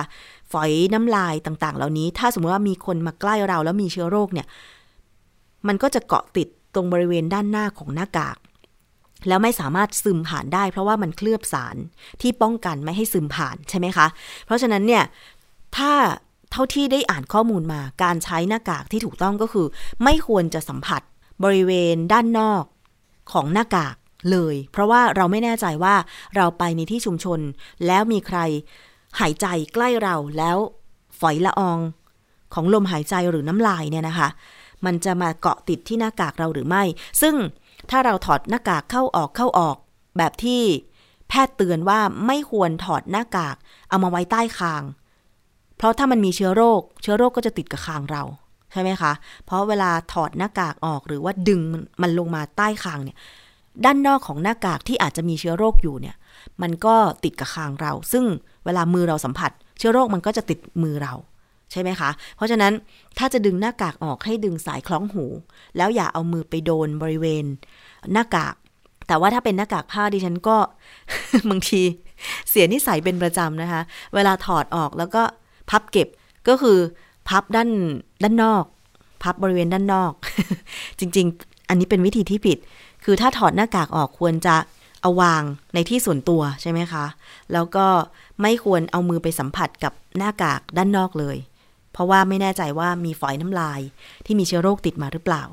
[0.52, 4.48] ฝอยน้ำลายต่าง ๆ เหล่านี้ ถ้าสมมติว่ามีคนมาใกล้เราแล้วมีเชื้อโรคเนี่ย
[5.68, 8.38] มันก็จะเกาะติดตรงบริเวณด้านหน้าของหน้ากาก
[9.28, 11.76] แล้วไม่สามารถซึมผ่านได้ เพราะว่ามันเคลือบสาร
[12.22, 14.08] ที่ป้องกันไม่ให้ซึมผ่านใช่ไหมคะ
[14.46, 15.04] เพราะฉะนั้นเนี่ย
[15.78, 15.94] ถ้า
[16.52, 19.68] เท่าที่ได้อ่านข้อมูลมาการใช้หน้ากากที่ถูกต้องก็คือ
[20.04, 21.02] ไม่ควรจะสัมผัส
[21.44, 22.64] บริเวณด้านนอก
[23.32, 23.96] ของหน้ากาก
[24.32, 25.96] เลย เพราะว่าเราไม่แน่ใจว่า
[26.36, 27.40] เราไปในที่ชุมชน
[27.88, 28.40] แล้วมีใคร
[29.19, 30.58] หายใจใกล้เราแล้ว
[31.19, 31.80] ฝอยละออง
[32.54, 34.30] ของลมหายใจหรือน้ำลายเนี่ยนะคะ
[34.86, 36.84] มันจะมาเกาะติดที่หน้ากากเราหรือไม่
[37.21, 37.36] ซึ่ง
[37.89, 39.78] ถ้าเราถอดหน้ากากเข้าออกเข้าออก
[40.17, 40.62] แบบที่
[41.30, 43.56] แพทย์เตือนว่าไม่ควรถอดหน้ากาก
[43.89, 44.84] เอามาไว้ใต้คาง
[45.78, 48.24] เพราะถ้ามันมีเชื้อโรค เชื้อโรคก็จะติดกับคางเรา
[48.71, 49.12] ใช่ไหมคะ
[49.45, 51.62] เพราะเวลาถอดหน้ากากออกหรือว่าดึง
[52.02, 53.17] มันลงมาใต้คางเนี่ย
[53.86, 56.15] ด้านนอกของหน้ากากที่อาจจะมีเชื้อโรคอยู่เนี่ย
[56.62, 58.26] มันก็ติดกับคางเรา ซึ่ง
[58.65, 61.13] เวลามือเราสัมผัส เชื้อโรคมันก็จะติดมือเรา
[61.71, 62.74] ใช่ไหมคะ เพราะฉะนั้น
[63.17, 65.26] ถ้าจะดึงหน้ากากออกให้ดึงสายคล้องหู
[65.78, 67.45] แล้วอย่าเอามือไปโดนบริเวณ
[68.13, 68.56] หน้ากาก
[69.08, 70.58] แต่ว่าถ้าเป็นหน้ากากผ้าดิฉันก็
[71.50, 71.82] บางที
[72.50, 73.82] เสียนิสัยเป็นประจำนะคะ
[74.13, 75.24] เวลาถอดออกแล้วก็
[75.69, 76.08] พับเก็บ
[76.47, 76.78] ก็คือ
[77.30, 77.69] พับด้าน
[78.24, 78.63] ด้านนอก
[79.24, 80.12] พับบริเวณด้านนอก
[81.00, 82.58] จริงๆ อันนี้เป็นวิธีที่ผิด
[83.04, 84.56] คือถ้าถอดหน้ากากออกควรจะ
[85.02, 85.43] เอาวาง
[85.74, 87.06] ในที่ส่วนตัวใช่ไหมคะ
[87.54, 87.86] แล้วก็
[88.41, 91.38] ไม่ควรเอามือไปสัมผัสกับหน้ากากด้านนอกเลย
[91.93, 93.82] เพราะว่าไม่แน่ใจว่ามีฝอยน้ำลาย
[94.25, 95.43] ที่มีเชื้อโรคติดมาหรือเปล่า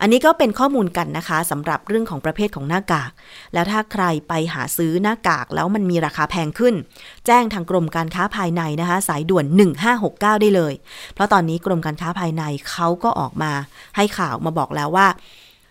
[0.00, 3.10] อันนี้ก็เป็นข้อมูลกันนะคะสำหรับเรื่องของประเภทของหน้ากาก
[3.54, 6.74] แล้วถ้าใครไปหาซื้อหน้ากากแล้วมันมีราคาแพงขึ้น
[7.26, 9.44] แจ้งทางกรมการค้าภายในนะคะ สายด่วน
[9.94, 10.74] 1569 ได้เลย
[11.14, 13.52] เพราะตอนนี้กรมการค้าภายในเขาก็ออกมา
[13.96, 15.06] ให้ข่าวมาบอกแล้วว่า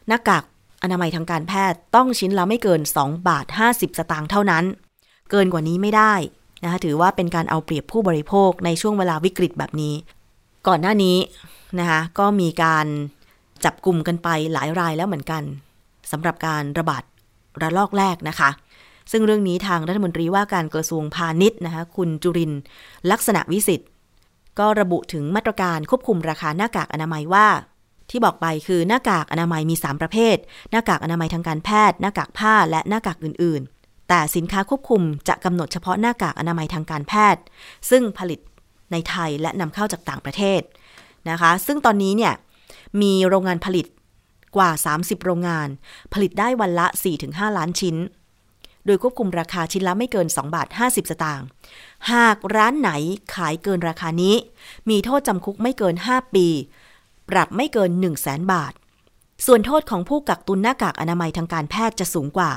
[0.08, 0.44] หน้ากาก
[0.84, 4.64] อนามัยทางการแพทย์ต้องชิ้นละไม่เกิน 2 บาท 50 สตางค์เท่านั้น
[5.32, 6.14] เกินกว่านี้ไม่ได้
[6.64, 9.94] นะคะถือว่าเป็นการเอาเปรียบผู้บริโภคในช่วงเวลาวิกฤตแบบนี้
[10.68, 11.18] ก่อนหน้านี้
[11.80, 12.86] นะคะก็มีการ
[13.66, 15.44] จับกลุ่มกันไปหลายรายแล้วเหมือนกัน
[16.12, 17.04] สำหรับการระบาด
[17.62, 18.50] ระลอกแรกนะคะ
[19.12, 22.52] ซึ่งเรื่องนี้ทางรัฐมนตรีว่าการกระทรวงพาณิชย์นะคะคุณจุริน
[23.12, 23.90] ลักษณะวิสิทธ์
[24.60, 27.48] ก็ระบุถึงมาตรการควบคุมราคาหน้ากากอนามัยว่า
[28.10, 30.38] ที่บอกไปคือหน้ากากอนามัยมี 3 ประเภท
[30.72, 33.77] หน้ากากอนามัยทางการแพทย์ หน้ากากผ้าและหน้ากากอื่นๆ
[34.10, 37.44] แต่สินค้าควบคุมจะกำหนดเฉพาะหน้ากากอนามัยทางการแพทย์
[37.90, 38.40] ซึ่งผลิต
[38.92, 40.62] ในไทยและนำเข้าจากต่างประเทศ
[41.30, 42.34] นะคะ ซึ่งตอนนี้เนี่ย
[43.02, 43.86] มีโรงงานผลิต
[44.56, 45.68] กว่า 30 โรงงาน
[46.14, 46.88] ผลิตได้วันละ
[47.22, 47.96] 4-5 ล้านชิ้น
[48.86, 51.46] โดยควบคุมราคาชิ้นละไม่เกิน 2 บาท 50 สตางค์
[52.12, 52.92] หากร้านไหน
[53.36, 54.36] ขายเกินราคานี้
[54.90, 56.48] มีโทษจำคุกไม่เกิน 5 ปี
[57.30, 58.74] ปรับไม่เกิน 1 0 0 0 0แสนบาท
[59.46, 62.52] ส่วนโทษของผู้กักตุนหน้ากากอนามัยทางการแพทย์จะสูงกว่า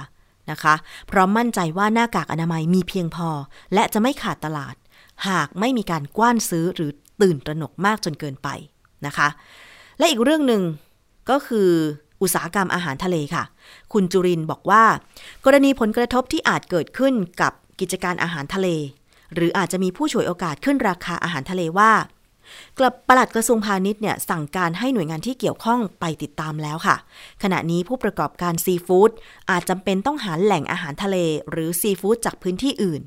[0.50, 0.74] นะคะ
[1.08, 3.28] เพราะมั่นใจว่าหน้ากากอนามัยมีเพียงพอ
[3.74, 4.74] และจะไม่ขาดตลาด
[5.28, 6.90] หากไม่มีการกว้านซื้อหรือ
[7.22, 8.48] ตื่นตระหนกมากจนเกินไป
[9.06, 9.28] นะคะ
[9.98, 10.62] และอีกเรื่องหนึ่ง
[11.30, 11.70] ก็คือ
[12.22, 13.44] อุตสาหกรรมอาหารทะเลค่ะ
[13.92, 14.84] คุณจุรินบอกว่า
[15.44, 18.68] กรณีผลกระทบที่อาจเกิดขึ้นกับกิจการอาหารทะเล
[19.34, 21.90] หรืออาจจะมีผู้ฉวยโอกาสขึ้นราคาอาหารทะเลว่า
[22.78, 26.96] กลับปลัดกระทรวงพาณิชย์เนี่ยสั่งการให้หน่วยงานที่เกี่ยวข้องไปติดตามแล้วค่ะ
[27.42, 29.10] ขณะนี้ผู้ประกอบการซีฟู้ด
[29.50, 31.16] อาจจำเป็นต้องหาแหล่งอาหารทะเล
[31.50, 33.00] หรือซีฟู้ดจากพื้นที่อื่น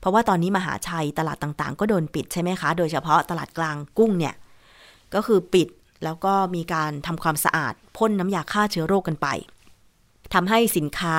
[0.00, 4.34] เพราะว่าตอนนี้มหาชัยตลาดต่างๆ ก็โดนปิดใช่ไหมคะ โดยเฉพาะตลาดกลางกุ้งเนี่ย
[5.14, 5.68] ก็คือปิด
[6.04, 9.28] แล้วก็มีการทำความสะอาดพ่นน้ำยาฆ่าเชื้อโรคกันไป
[10.34, 11.16] ทำให้สินค้า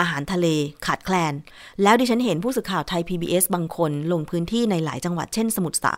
[0.00, 0.46] อาหารทะเล
[0.86, 1.34] ขาดแคลน
[1.82, 5.92] แล้วดิฉันเห็นผู้สื่อข่าวไทย PBS บางคนลงพื้นที่ในหลายจังหวัดเช่นสมุทรสา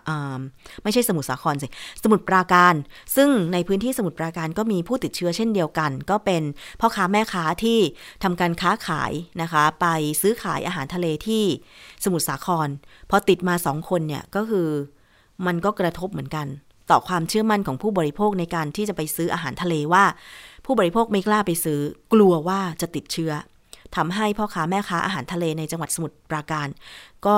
[0.83, 1.67] ไม่ใช่สมุทรสาครสิ
[2.03, 2.75] สมุทรปราการ
[3.17, 6.43] ซึ่งในพื้นที่สมุทรปราการก็มีผู้ติดเชื้อเช่นเดียวกัน ก็เป็น
[6.81, 7.79] พ่อค้าแม่ค้าที่
[8.23, 9.87] ทำการค้าขายนะคะ ไป
[10.21, 11.45] ซื้อขายอาหารทะเลที่
[12.05, 12.69] สมุทรสาคร
[13.11, 14.69] พอติดมาสองคนเนี่ยก็คือ
[15.47, 16.49] มันก็กระทบเหมือนกัน
[16.91, 20.05] ต่อความเชื่อมั่นของผู้บริโภคในการที่จะไปซื้ออาหารทะเลว่า
[20.73, 21.81] ผู้บริโภคไม่กล้าไปซื้อ
[22.13, 23.33] กลัวว่าจะติดเชื้อ
[23.97, 26.69] ทำให้พ่อค้าแม่ค้าอาหารทะเลในจังหวัดสมุทรปราการ
[27.27, 27.37] ก็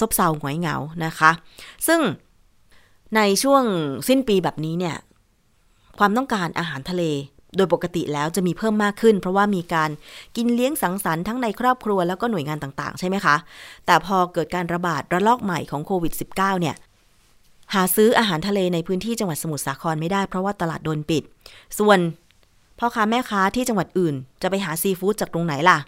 [0.00, 1.30] ซบเซาหงอยเหงานะคะ
[1.86, 2.00] ซึ่ง
[3.16, 3.62] ในช่วง
[4.08, 4.96] สิ้นปีแบบนี้เนี่ย
[5.98, 7.02] ความต้องการอาหารทะเล
[7.56, 9.90] โดยปกติแล้วจะมีเพิ่มมากขึ้น เพราะว่ามีการ
[10.36, 13.36] กินเลี้ยงสังสรรค์ทั้งในครอบครัวแล้วก็หน่วยงานต่างๆ ใช่ไหมคะ
[13.86, 16.76] แต่พอเกิดการระบาดระลอกใหม่ของโควิด -19 เนี่ย
[17.74, 21.22] หาซื้ออาหารทะเลในพื้นที่จังหวัดสมุทรสาครไม่ได้เพราะว่าตลาดโดนปิด
[21.78, 21.98] ส่วน
[22.82, 25.78] พ่อค้าแม่ค้าที่จังหวัดอื่น จะไปหาซีฟู้ดจากตรงไหนล่ะ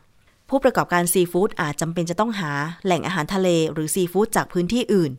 [0.51, 2.53] ผู้ประกอบการซีฟู้ดอาจจำเป็นจะต้องหา
[2.85, 5.13] แหล่งอาหารทะเลหรือซีฟู้ดจากพื้นที่อื่น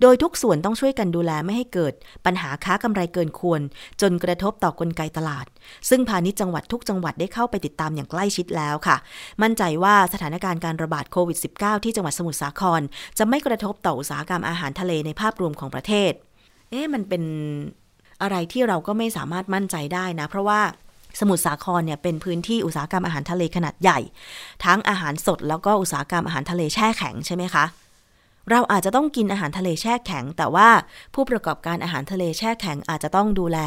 [0.00, 1.92] โดยทุกส่วนต้องช่วยกันดูแลไม่ให้เกิด
[2.26, 3.60] ปัญหาค้ากำไรเกินควร
[4.00, 5.46] จนกระทบต่อกลไกตลาด
[5.88, 8.96] ซึ่งพาณิชย์จังหวัดทุกจังหวัดได้เข้าไปติดตามอย่างใกล้ชิดแล้วค่ะ
[9.42, 12.80] มั่นใจว่าสถานการณ์การระบาดโควิด -19 ที่จังหวัดสมุทรสาคร
[13.18, 16.12] จะไม่กระทบต่ออุตสาหกรรมอาหารทะเลในภาพรวมของประเทศ
[16.70, 17.22] เอ๊ะมันเป็น
[18.22, 20.60] อะไรที่เราก็ไม่สามารถมั่นใจได้นะ เพราะว่า
[21.18, 23.98] สมุทรสาครเนี่ยเป็นพื้นที่อุตสาหกรรมอาหารทะเลขนาดใหญ่
[24.64, 27.64] ทั้งอาหารสดแล้วก็อุตสาหกรรมอาหารทะเลแช่แข็งใช่ไหมคะ
[28.50, 30.68] เราอาจจะต้องกินอาหารทะเลแช่แข็ง แต่ว่า
[31.14, 33.58] ผู้ประกอบการอาหารทะเลแช่แข็งอาจจะต้องดูแล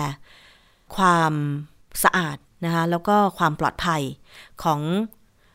[0.96, 1.34] ความ
[2.04, 4.02] สะอาดนะคะแล้วก็ความปลอดภัย
[4.64, 4.82] ของ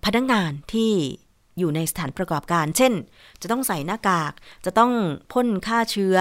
[0.04, 0.92] พนักงงานที่
[1.58, 2.92] อยู่ในสถานประกอบการ เช่น
[3.42, 4.32] จะต้องใส่หน้ากาก
[4.64, 4.92] จะต้อง
[5.32, 6.16] พ่นฆ่าเชื้อ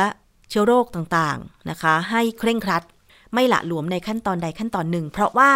[0.49, 2.83] เชื้อโรคต่างๆนะคะ ให้เคร่งครัด
[3.33, 5.51] ไม่ละหลวมในขั้นตอนใดขั้นตอนหนึ่ง เพราะว่า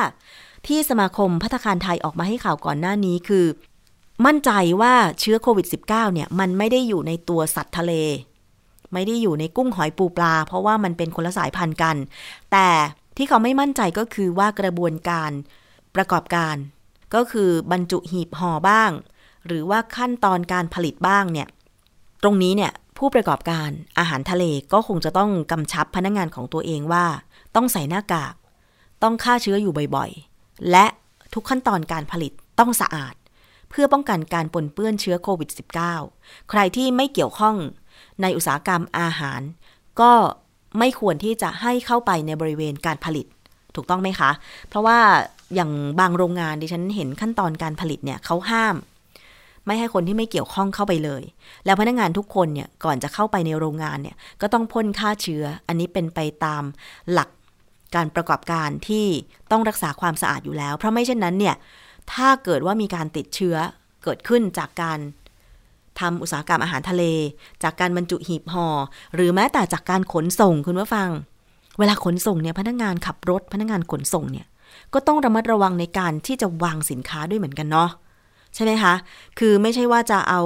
[0.68, 3.46] ที่สมาคมพัฒคารไทยออกมาให้ข่าวก่อนหน้านี้คือ
[4.26, 4.52] มั่นใจ
[4.82, 7.94] ว่าเชื้อโควิด -19 เนี่ย มันไม่ได้อยู่ในตัวสัตว์ทะเล
[8.94, 11.96] ไม่ได้อยู่ในกุ้งหอยปูปลา เพราะว่ามันเป็นคนละสายพันธุ์กัน
[12.52, 12.70] แต่
[13.18, 15.32] ที่เขาไม่มั่นใจก็คือว่ากระบวนการ
[15.96, 16.56] ประกอบการ
[17.14, 18.92] ก็คือบรรจุหีบห่อบ้าง
[19.48, 21.48] หรือว่าขั้นตอนการผลิตบ้างเนี่ย
[22.24, 27.06] ตรงนี้เนี่ยผู้ประกอบการอาหารทะเลก็คงจะต้องกำชับพนักงงานของตัวเองว่า
[27.56, 28.34] ต้องใส่หน้ากาก
[29.04, 30.86] ต้องฆ่าเชื้ออยู่บ่อยๆ และ
[31.34, 33.16] ทุกขั้นตอนการผลิตต้องสะอาด
[33.70, 35.50] เพื่อป้องกันการปนเปื้อนเชื้อโควิด
[36.00, 37.56] -19 ใครที่ไม่เกี่ยวข้อง
[38.22, 39.42] ในอุตสาหกรรมอาหาร
[40.02, 40.12] ก็
[40.80, 43.26] ไม่ควรที่จะให้เข้าไปในบริเวณการผลิต
[43.76, 44.32] ถูกต้องไหมคะ
[44.70, 45.00] เพราะว่า
[45.56, 48.76] อย่างบางโรงงานดิฉันเห็นขั้นตอนการผลิตเนี่ยเขาห้าม
[49.66, 51.24] ไม่ให้คนที่ไม่เกี่ยวข้องเข้าไปเลย
[51.66, 56.64] แล้วพนักงานทุกคนเนี่ยก่อนจะเข้าไปในโรงงานเนี่ยก็ต้องพ่นฆ่าเชื้อ อันนี้เป็นไปตาม
[57.12, 57.30] หลัก
[57.95, 59.06] การประกอบการที่
[59.52, 61.56] ต้องรักษาความสะอาดอยู่แล้ว เพราะไม่เช่นนั้นเนี่ย
[62.13, 63.56] ถ้าเกิดว่ามีการติดเชื้อ
[64.04, 64.99] เกิดขึ้นจากการ
[65.99, 67.04] ทำอุตสาหกรรมอาหารทะเล
[67.63, 68.67] จากการบรรจุหีบห่อ
[69.15, 71.10] หรือแม้แต่จากการขนส่งคุณผู้ฟัง
[71.80, 74.47] เวลาขนส่งเนี่ยพนักงานขับรถพนักงานขนส่งเนี่ย
[74.93, 77.89] ก็ต้องระมัดระวังในการที่จะวางสินค้าด้วยเหมือนกันเนาะ
[78.56, 78.93] ใช่ไหมคะ
[79.39, 80.41] คือไม่ใช่ว่าจะเอา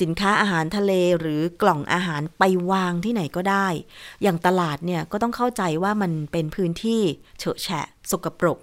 [0.00, 3.66] สินค้าอาหารทะเลหรือกล่องอาหารไปวางที่ไหนก็ได้
[4.22, 7.00] อย่างตลาดเนี่ยก็ต้องเข้าใจว่ามันเป็นพื้นที่
[7.38, 8.58] เฉอะแฉะ สกปรก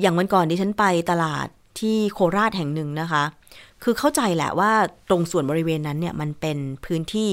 [0.00, 1.46] อย่างวันก่อนที่ฉันไปตลาด
[1.80, 3.24] ที่โคราชแห่งหนึ่งนะคะ
[3.82, 4.72] คือเข้าใจแหละว่า
[5.08, 7.30] ตรงส่วนบริเวณนั้นเนี่ยมันเป็นพื้นที่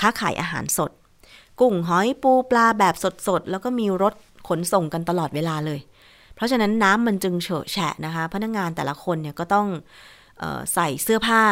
[0.00, 0.90] ค้าขายอาหารสด
[1.60, 2.94] กุ้งหอยปูปลาแบบ
[3.28, 4.14] สดๆ แล้วก็มีรถ
[4.48, 5.80] ขนส่งกันตลอดเวลาเลย
[6.34, 9.66] เพราะฉะนั้นน้ำมันจึงเฉอะแฉะนะคะ พนักงงานแต่ละคนเนี่ยก็ต้อง
[10.42, 11.42] ออใส่เสื้อผ้า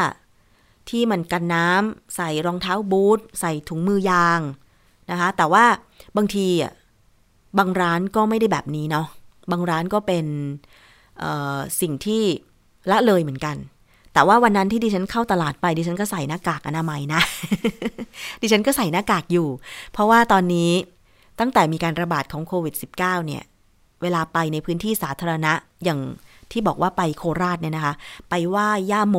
[0.90, 4.40] ที่มันกันน้ำใส่รองเท้าบูทใส่ถุงมือยาง
[5.10, 5.64] นะคะ แต่ว่า
[6.16, 6.72] บางทีอะ
[7.58, 9.06] บางร้านก็ไม่ได้แบบนี้เนาะ
[9.50, 10.26] บางร้านก็เป็น
[11.80, 12.22] สิ่งที่
[12.90, 13.56] ละเลยเหมือนกัน
[14.12, 17.20] แต่ว่าวันนั้นที่ดิฉันเข้าตลาดไปดิฉันก็ใส่หน้ากากอนามัยนะ
[18.42, 19.48] ดิฉันก็ใส่หน้ากากอยู่
[19.92, 20.70] เพราะว่าตอนนี้
[21.40, 23.42] ตั้งแต่มีการระบาดของโควิด -19 เนี่ย
[24.02, 25.52] เวลาไปในพื้นที่สาธารณะ
[25.84, 26.00] อย่าง
[26.50, 27.94] ที่บอกว่าไปโคราชเนี่ยนะคะ
[28.30, 29.16] ไปว่าย่าโม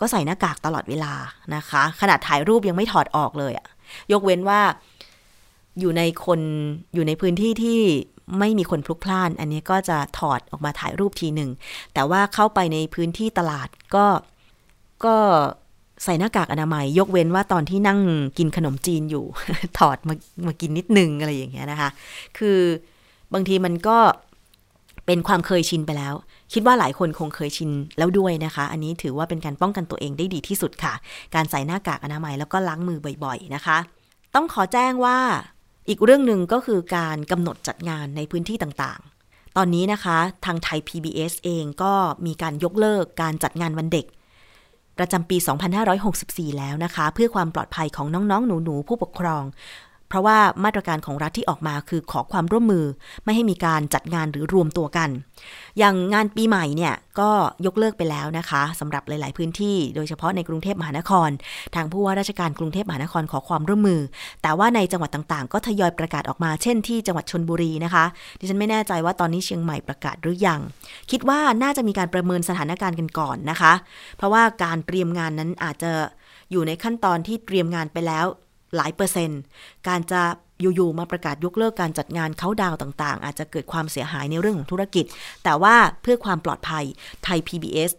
[0.00, 1.12] ก็ใส่หน้ากากตลอดเวลา
[1.54, 3.66] นะคะ ขนาดถ่ายรูปยังไม่ถอดออกเลยอะ
[4.12, 4.60] ยกเว้นว่า
[5.80, 6.40] อยู่ในคน
[6.94, 7.80] อยู่ในพื้นที่ที่
[8.38, 11.50] ไม่มีคนพลุกพล่าน อันนี้ก็จะถอดออกมาถ่ายรูปทีหนึ่ง
[11.94, 14.06] แต่ว่าเข้าไปในพื้นที่ตลาดก็
[15.04, 15.16] ก็
[16.04, 18.00] ใส่หน้ากากอนามัย ยกเว้นว่าตอนที่นั่ง
[18.38, 19.24] กินขนมจีนอยู่
[19.78, 20.14] ถอดมา
[20.46, 21.90] มากินนิดนึงอะไรอย่างเงี้ยนะคะ
[22.38, 22.58] คือ
[23.34, 23.98] บางทีมันก็
[25.06, 26.14] เป็นความเคยชินไปแล้ว
[26.52, 30.94] คิดว่าหลายคนคงเคยชินแล้วด้วยนะคะ อันนี้ถือว่าเป็นการป้องกันตัวเองได้ดีที่สุดค่ะ
[31.34, 33.78] การใส่หน้ากากอนามัยแล้วก็ล้างมือบ่อยๆนะคะ
[34.34, 35.18] ต้องขอแจ้งว่า
[35.88, 41.92] อีกเรื่องหนึ่งก็คือการกำหนดจัดงานในพื้นที่ต่างๆ ตอนนี้นะคะทางไทย PBS เองก็
[42.26, 44.06] มีการยกเลิกการจัดงานวันเด็ก
[44.98, 45.36] ประจำปี
[45.98, 49.44] 2564 แล้วนะคะ เพื่อความปลอดภัยของน้องๆ หนูๆ ผู้ปกครอง
[50.08, 52.84] เพราะว่ามาตรการของรัฐที่ออกมาคือขอความร่วมมือ
[53.24, 55.08] ไม่ให้มีการจัดงานหรือรวมตัวกัน
[55.78, 57.30] อย่างงานปีใหม่เนี่ยก็
[57.66, 61.30] ยกเลิกไปแล้วนะคะสำหรับหลาย ๆ พื้นที่ โดยเฉพาะในกรุงเทพมหานคร
[61.74, 64.00] ทางผู้ว่าราชการกรุงเทพมหานครขอความร่วมมือ
[64.42, 68.04] แต่ว่าในจังหวัดต่าง ๆ ก็ทยอยประกาศออกมา เช่นที่จังหวัดชนบุรีนะคะ
[68.38, 70.60] ดิฉันไม่แน่ใจว่าตอนนี้เชียงใหม่ประกาศหรือยัง
[71.10, 73.72] คิดว่าน่าจะมีการประเมินสถานการณ์กันก่อนนะคะ
[74.16, 75.92] เพราะว่าการเตรียมงานนั้นอาจจะ
[76.52, 78.26] อยู่ในขั้นตอนที่เตรียมงานไปแล้ว
[78.76, 79.40] หลายเปอร์เซ็นต์
[79.88, 80.22] การจะ
[80.60, 85.04] อยู่ๆมาประกาศยกเลิกการจัดงานเขาดาวต่าง ๆ อาจจะเกิดความเสียหายในเรื่องของธุรกิจ
[85.44, 86.84] แต่ว่าเพื่อความปลอดภัย
[87.24, 87.90] ไทย PBS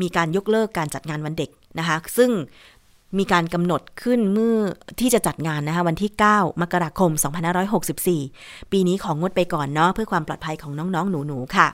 [0.00, 2.30] มีการยกเลิกการจัดงานวันเด็กนะคะ ซึ่ง
[3.18, 4.56] มีการกำหนดขึ้นเมื่อ
[5.00, 7.10] ที่จะจัดงานนะคะวันที่ 9 มกราคม
[8.12, 11.68] 2564 ปีนี้ของงดไปก่อนเนาะเพื่อความปลอดภัยของน้องๆ หนูๆ ค่ะ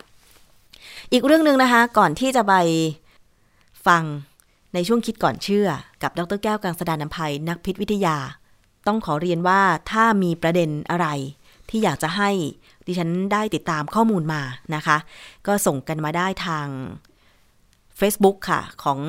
[1.12, 2.54] อีกเรื่องหนึ่งนะคะ ก่อนที่จะไป
[3.86, 4.02] ฟัง
[4.74, 5.68] ในช่วงคิดก่อนเชื่อ
[6.02, 8.16] กับดรแก้วกังสดานนภัยนักพิษวิทยา
[8.86, 9.60] ต้องขอเรียนว่า
[9.90, 11.06] ถ้ามีประเด็นอะไร
[11.70, 12.30] ที่อยากจะให้
[12.86, 14.42] ดิฉันได้ติดตามข้อมูลมา
[14.74, 14.96] นะคะ
[15.46, 16.66] ก็ส่งกันมาได้ทาง
[18.00, 19.00] Facebook ค่ะ ของ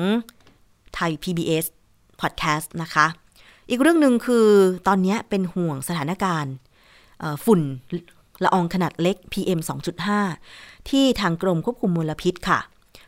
[0.94, 1.64] ไทย PBS
[2.20, 3.06] Podcast นะคะ
[3.70, 4.46] อีกเรื่องหนึ่งคือ
[4.88, 6.54] ตอนนี้เป็นห่วงสถานการณ์
[7.44, 7.60] ฝุ่น
[8.44, 9.60] ละอองขนาดเล็ก PM
[10.24, 12.60] 2.5 ที่ทางกรมควบคุมมลพิษค่ะ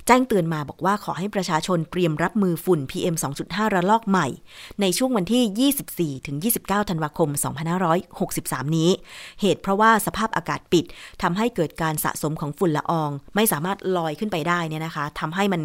[0.06, 4.26] แจ้งเตือนมาบอกว่าขอให้ประชาชนเตรียมรับมือฝุ่น PM 2.5 ระลอกใหม่
[4.80, 7.28] ในช่วงวันที่ 24ถึง29 ธันวาคม
[8.02, 8.90] 2563 นี้
[9.40, 10.84] เหตุเพราะว่าสภาพอากาศปิด
[11.22, 15.62] ทำให้เกิดการสะสมของฝุ่นละออง ไม่สามารถลอยขึ้นไปได้เนี่ยนะคะทำให้มัน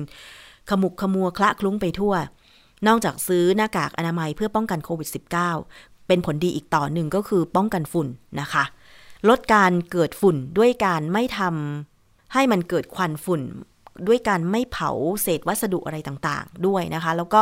[0.69, 2.13] ขมุกขมัวคละคลุ้งไปทั่ว
[2.87, 5.09] นอกจากซื้อหน้ากากอนามัยเพื่อป้องกันโควิด
[5.57, 8.07] -19 เป็นผลดีอีกต่อหนึ่งก็คือป้องกันฝุ่น
[8.41, 8.63] นะคะ
[9.29, 13.41] ลดการเกิดฝุ่นด้วยการไม่ทำให้มันเกิดควันฝุ่น
[14.07, 14.91] ด้วยการไม่เผา
[15.21, 17.41] เศษวัสดุอะไรต่างๆ ด้วยนะคะ แล้วก็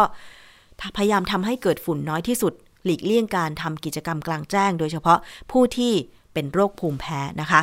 [0.98, 2.54] พยายามทำให้เกิดฝุ่นน้อยที่สุด
[2.86, 5.20] หลีกเลี่ยงการทำกิจกรรมกลางแจ้ง โดยเฉพาะ
[5.52, 5.94] ผู้ที่
[6.34, 7.62] เป็นโรคภูมิแพ้นะคะ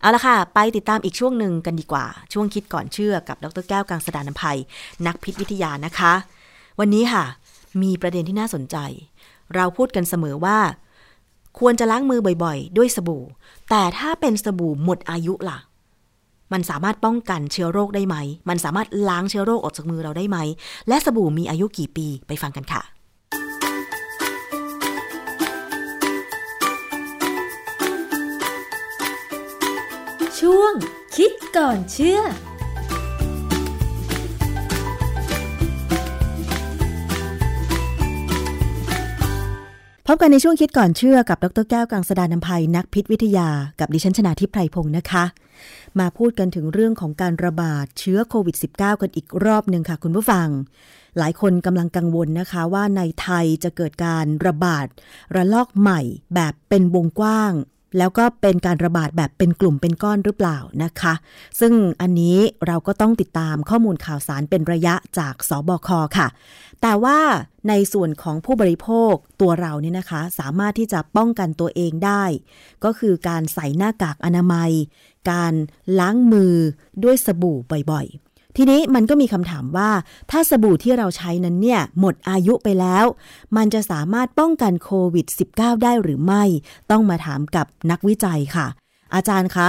[0.00, 4.58] เอาละค่ะ ไปติดตามอีกช่วงหนึ่งกันดีกว่า ช่วงคิดก่อนเชื่อกับดรแก้วกังสดานนภัย
[5.06, 6.12] นักพิษวิทยานะคะ
[6.80, 7.24] วันนี้ค่ะ
[7.82, 8.76] มีประเด็นที่น่าสนใจ
[9.54, 10.58] เราพูดกันเสมอว่า
[11.58, 13.24] ควรจะล้างมือบ่อยๆ ด้วยสบู่
[13.70, 15.58] แต่ถ้าเป็นสบู่หมดอายุล่ะ
[16.52, 18.16] มันสามารถป้องกันเชื้อโรคได้ไหม
[18.48, 20.38] มันสามารถล้างเชื้อโรคออกจากมือเราได้ไหม
[20.88, 22.82] และสบู่มีอายุกี่ปีไปฟังกันค่ะ
[30.40, 30.72] ช่วง
[31.16, 32.20] คิดก่อนเชื่อ
[40.06, 43.48] พบกันในช่วงคิดก่อนเชื่อกับ ดรแก้วกังสดานนภัยนักพิษวิทยา
[43.80, 45.24] กับดิฉันชนาทิพไพรพงศ์นะคะ
[46.00, 50.48] มาพูดกันถึงเรื่องของการระบาดเชื้อโควิด -19 กันอีกรอบหนึ่งค่ะคุณผู้ฟัง
[51.18, 54.86] หลายคนกำลังกังวลนะคะว่าในไทยจะเกิดการระบาด
[55.36, 56.00] ระลอกใหม่
[56.34, 57.52] แบบเป็นวงกว้าง
[57.98, 61.14] แล้วก็เป็นการระบาดแบบเป็นกลุ่มเป็นก้อนหรือเปล่านะคะ
[61.60, 62.36] ซึ่งอันนี้
[62.66, 65.88] เราก็ต้องติดตามข้อมูลข่าวสารเป็นระยะจากสบค
[66.18, 66.28] ค่ะ
[66.82, 67.18] แต่ว่า
[67.68, 72.24] ในส่วนของผู้บริโภคตัวเราเนี่ยนะคะ สามารถที่จะป้องกันตัวเองได้
[72.84, 74.70] ก็คือการใส่หน้ากากอนามัย
[75.30, 75.54] การ
[75.98, 76.54] ล้างมือ
[77.04, 77.58] ด้วยสบู่
[77.90, 79.90] บ่อยๆ ทีนี้มันก็มีคำถามว่า
[80.30, 83.04] ถ้าสบู่ที่เราใช้นั้นเนี่ย หมดอายุไปแล้ว
[83.56, 86.44] มันจะสามารถป้องกันโควิด -19 ได้หรือไม่
[86.90, 88.66] ต้องมาถามกับนักวิจัยค่ะ
[89.14, 89.68] อาจารย์คะ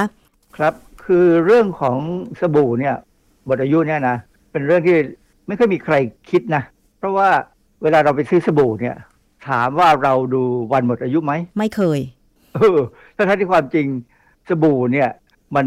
[0.57, 0.73] ครับ
[1.05, 1.97] คือเรื่องของ
[2.39, 2.95] สบู่เนี่ย
[3.45, 4.17] หมดอายุเนี่ยนะ
[4.51, 4.97] เป็นเรื่องที่
[5.47, 5.95] ไม่ค่อยมีใคร
[6.29, 6.63] คิดนะ
[6.97, 7.29] เพราะว่า
[7.83, 8.95] เวลาเราไปซื้อสบู่เนี่ย
[9.47, 11.99] ถามว่าเราดูวันหมดอายุไหมไม่เคย
[12.53, 12.79] เออ
[13.15, 13.87] ทั้งที่ความจริง
[14.49, 15.09] สบู่เนี่ย
[15.55, 15.65] มัน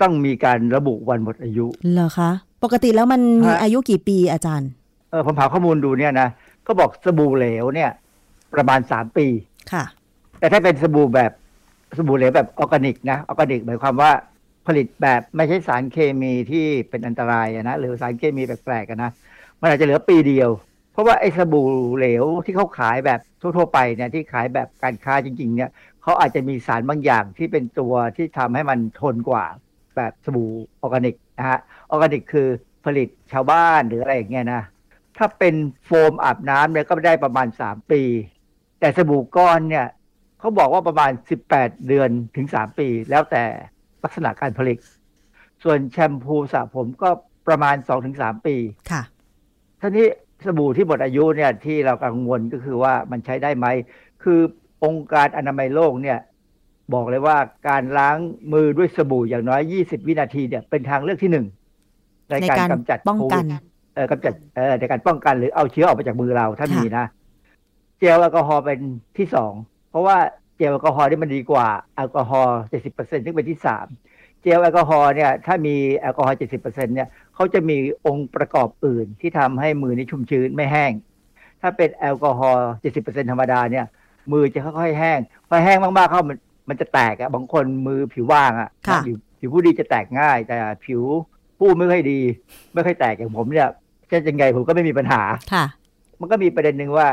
[0.00, 2.30] ต้องมีการระบุวันหมดอายุเหรอคะ
[2.62, 4.70] ปกติแล้วมันมีฮะอายุกี่ปีอาจารย์
[5.10, 6.28] เออผมหาข้อมูลดูเนี่ยนะ
[6.66, 7.90] ก็บอกสบู่เหลวเนี่ย
[8.54, 9.26] ประมาณสามปี
[9.72, 9.84] ค่ะ
[10.38, 11.32] แต่ถ้าเป็นสบู่แบบ
[11.98, 14.12] สบู่เหลวแบบออร์แกนิกนะออร์แกนิกหมายความว่า
[14.66, 19.10] ผลิตแบบไม่ใช่สารเคมีที่เป็นอันตรายอะนะหรือสารเคมีแปลกๆอะนะ
[19.60, 20.50] มันอาจจะเหลือปีเดียว
[20.92, 25.70] เพราะว่าไอ้สบู่เหลวที่เขาขายแบบทั่วๆไปเนี่ยที่ขายแบบการค้าจริง ๆ เนี่ย
[26.02, 29.44] เขาอาจจะมีสารบางอย่างที่เป็นตัวที่ทำให้มันทนกว่า
[29.96, 30.50] แบบสบู่
[30.82, 31.58] ออร์แกนิกนะฮะ
[31.90, 32.48] ออร์แกนิกคือ
[32.84, 34.62] ผลิตชาวบ้านหรืออะไรอย่างเงี้ยนะ
[35.16, 38.02] ถ้าเป็นโฟมอาบน้ำเนี่ยก็ได้ประมาณ 3 ปี
[38.80, 39.86] แต่สบู่ก้อนเนี่ย
[40.40, 41.10] เขาบอกว่าประมาณ
[41.50, 43.44] 18 เดือนถึง 3 ปี แล้วแต่
[44.04, 44.78] ลักษณะการผลิต
[45.62, 47.10] ส่วนแชมพูสระผมก็
[47.48, 47.76] ประมาณ
[48.10, 48.56] 2-3 ปี
[48.90, 49.02] ค่ะ
[49.80, 50.06] ทีนี้
[50.44, 53.66] สบู่ที่หมดอายุเนี่ยที่เรากังวลก็คือว่ามันใช้ได้ไหม
[54.22, 54.40] คือ
[54.84, 56.18] องค์การอนามัยโลกเนี่ย
[56.94, 58.16] บอกเลยว่าการล้าง
[58.52, 61.46] มือด้วยสบู่อย่างน้อย 20 วินาทีเนี่ยเป็นทางเลือกที่หนึ่ง
[62.28, 63.62] ในในการการกำจัดป้องกันโควิด
[63.94, 67.04] เออกำจัดเออในการป้องกันหรือเอาเชื้อออกไปจากมือเราถ้าค่ะมีนะ
[67.98, 68.80] เจลแอลกอฮอล์เป็น
[69.18, 69.52] ที่สอง
[69.90, 70.16] เพราะว่า
[70.56, 72.58] เจลแอลกอฮอล์นี่มันดีกว่าแอลกอฮอล์
[72.88, 73.86] 70%ซึ่งเป็นที่สาม
[74.42, 77.76] เจลแอลกอฮอล์เนี่ยถ้ามีแอลกอฮอล์70%เนี่ยเขาจะมี
[78.06, 80.92] องค์ประกอบอื่นที่ทำให้มือนี่ชุ่มชื้นไม่แห้ง
[81.62, 82.68] ถ้าเป็นแอลกอฮอล์
[82.98, 83.86] 70%ธรรมดาเนี่ย
[84.32, 85.18] มือจะค่อยๆแห้ง
[85.48, 91.02] พอแห้งมากๆเข้ามันมันจะแตกอะบางคนมือผิวว่างอะค่ะผิวผิวผู้ดีจะแตกง่าย แต่ผิว
[91.58, 92.20] ผู้ไม่ค่อยดี
[92.74, 93.68] ไม่ค่อยแตกอย่างผมเนี่ย
[94.10, 95.64] จะยังไงผมก็ไม่มีปัญหาค่ะ
[96.20, 97.08] มันก็มีประเด็นหนึ่งว่า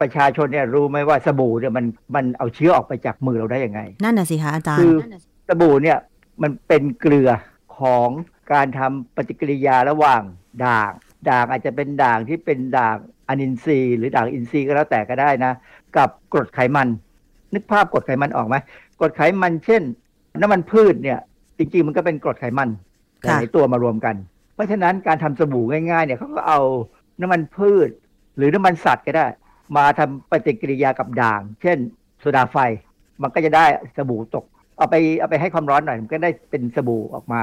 [0.00, 1.84] ประชาชนเนี่ยรู้ไหมว่าสบู่เนี่ยมัน
[2.14, 5.16] มันเอาเชื้อออกไปจากมือเราได้ยังไง นั่นน่ะสิคะอาจารคืย์อ
[5.48, 5.98] สบู่เนี่ย
[6.42, 7.30] มันเป็นเกลือ
[7.78, 8.08] ของ
[8.52, 10.22] การทำปฏิกิริยาระหว่าง
[10.64, 10.92] ด่าง
[11.30, 12.96] ด่างอาจจะเป็นด่างที่เป็นด่าง
[13.28, 15.52] อนินทรีย์หรือด่างอินทรีย์ก็แล้วแต่ก็ได้นะ
[15.96, 16.88] กับกรดไขมัน
[17.54, 18.56] นึกภาพกรดไขมันออกไหม
[19.00, 19.82] กรดไขมันเช่น
[20.40, 21.18] น้ำมันพืชเนี่ย
[21.58, 22.68] จริงๆมันก็เป็นกรดไขมัน
[23.22, 24.16] หค่ะลายๆตัวมารวมกัน
[24.54, 26.60] เพราะฉะนั้นการทำสบู่ง่ายๆเนี่ยเขาก็เอา
[27.20, 27.90] น้ำมันพืช
[28.36, 29.26] หรือน้ำมันสัตว์ก็ได้
[29.76, 31.78] มาทำปฏิกิริยากับด่าง เช่น
[32.20, 32.56] โซดาไฟ
[33.22, 33.64] มันก็จะได้
[33.96, 34.44] สบู่ตก
[34.76, 37.42] เอาไปเอาไปให้ความร้อนหน่อยมันก็ได้เป็นสบู่ออกมา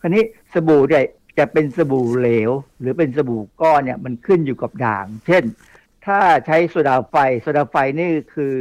[0.00, 0.22] คราวนี้
[0.54, 1.04] สบู่เนี่ย
[1.38, 2.50] จะเป็นสบู่เหลว
[2.80, 5.44] หรือเป็นสบู่ก้อนเนี่ยมันขึ้นอยู่กับด่าง เช่น
[6.06, 8.54] ถ้าใช้โซดาไฟโซดาไฟนี่คือ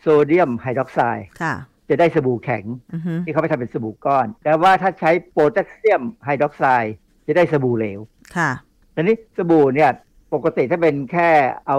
[0.00, 1.54] โซเดียมไฮดรอกไซด์ค่ะ
[1.88, 2.64] จะได้สบู่แข็ง
[2.94, 6.94] อือฮึที่เขาไปทำเป็นสบู่ก้อน แต่ว่าถ้าใช้โพแทสเซียมไฮดรอกไซด์
[7.26, 8.00] จะได้สบู่เหลว
[8.36, 8.50] ค่ะ
[8.94, 9.90] ทีนี้สบู่เนี่ย
[10.34, 11.30] ปกติถ้าเป็นแค่
[11.66, 11.78] เอา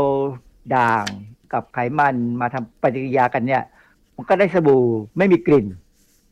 [0.76, 1.06] ด่าง
[1.54, 3.64] กับไขมันมาทำปฏิกิริยากันเนี่ย
[4.16, 4.84] มันก็ได้สบู่
[5.18, 5.66] ไม่มีกลิ่น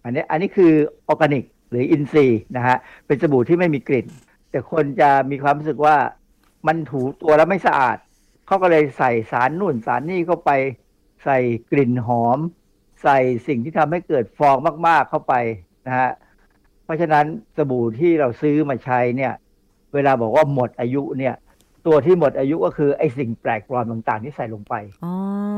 [0.03, 0.71] อันนี้อันนี้คือ
[1.07, 4.07] ออร์แกนิกหรืออินทรีย์นะฮะ เป็นสบู่ที่ไม่มีกลิ่น
[4.51, 5.95] แต่คนจะมีความรู้สึกว่า
[6.67, 7.97] มันถูตัวแล้วไม่สะอาด
[8.47, 10.51] เขาก็เลยใส่สารนู่นสารนี่เข้าไป
[11.23, 11.37] ใส่
[11.71, 12.39] กลิ่นหอม
[13.05, 15.33] ใส่สิ่งที่ทำให้เกิดฟองมาก ๆ เข้าไป
[15.87, 16.11] นะฮะ
[16.83, 17.25] เพราะฉะนั้น
[17.57, 19.33] สบู่ที่เราซื้อมาใช้เนี่ย
[19.93, 21.35] เวลาบอกว่าหมดอายุเนี่ย
[21.85, 24.73] ตัวที่หมดอายุก็คือไอ้สิ่งแปลกปลอมต่าง ๆ ที่ใส่ลงไป
[25.05, 25.13] อ๋อ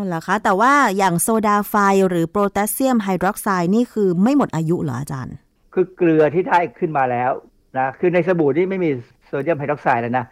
[0.05, 1.75] เหรอคะ แต่ว่าอย่างโซดาไฟ
[2.09, 5.35] หรือโพแทสเซียมไฮดรอกไซด์นี่คือไม่หมดอายุเหรออาจารย์
[5.73, 7.31] คือเกลือที่ได้ขึ้นมาแล้ว
[7.77, 8.89] นะคือในสบู่นี่ไม่มี
[9.25, 10.25] โซเดียมไฮดรอกไซด์แล้วนะ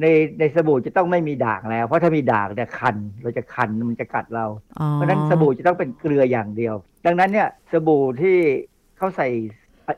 [0.00, 0.06] ใน
[0.38, 4.46] ในสบู่จะต้องไม่มีด่างแล้ว เพราะถ้ามีด่างเนี่ยคันเราจะคันมันจะกัดเรา
[4.80, 6.74] อ๋อเพราะฉะนั้นสบู่จะต้องเป็นเกลืออย่างเดียว
[7.06, 8.36] ดังนั้นเนี่ยสบู่ที่
[8.96, 9.28] เขาใส่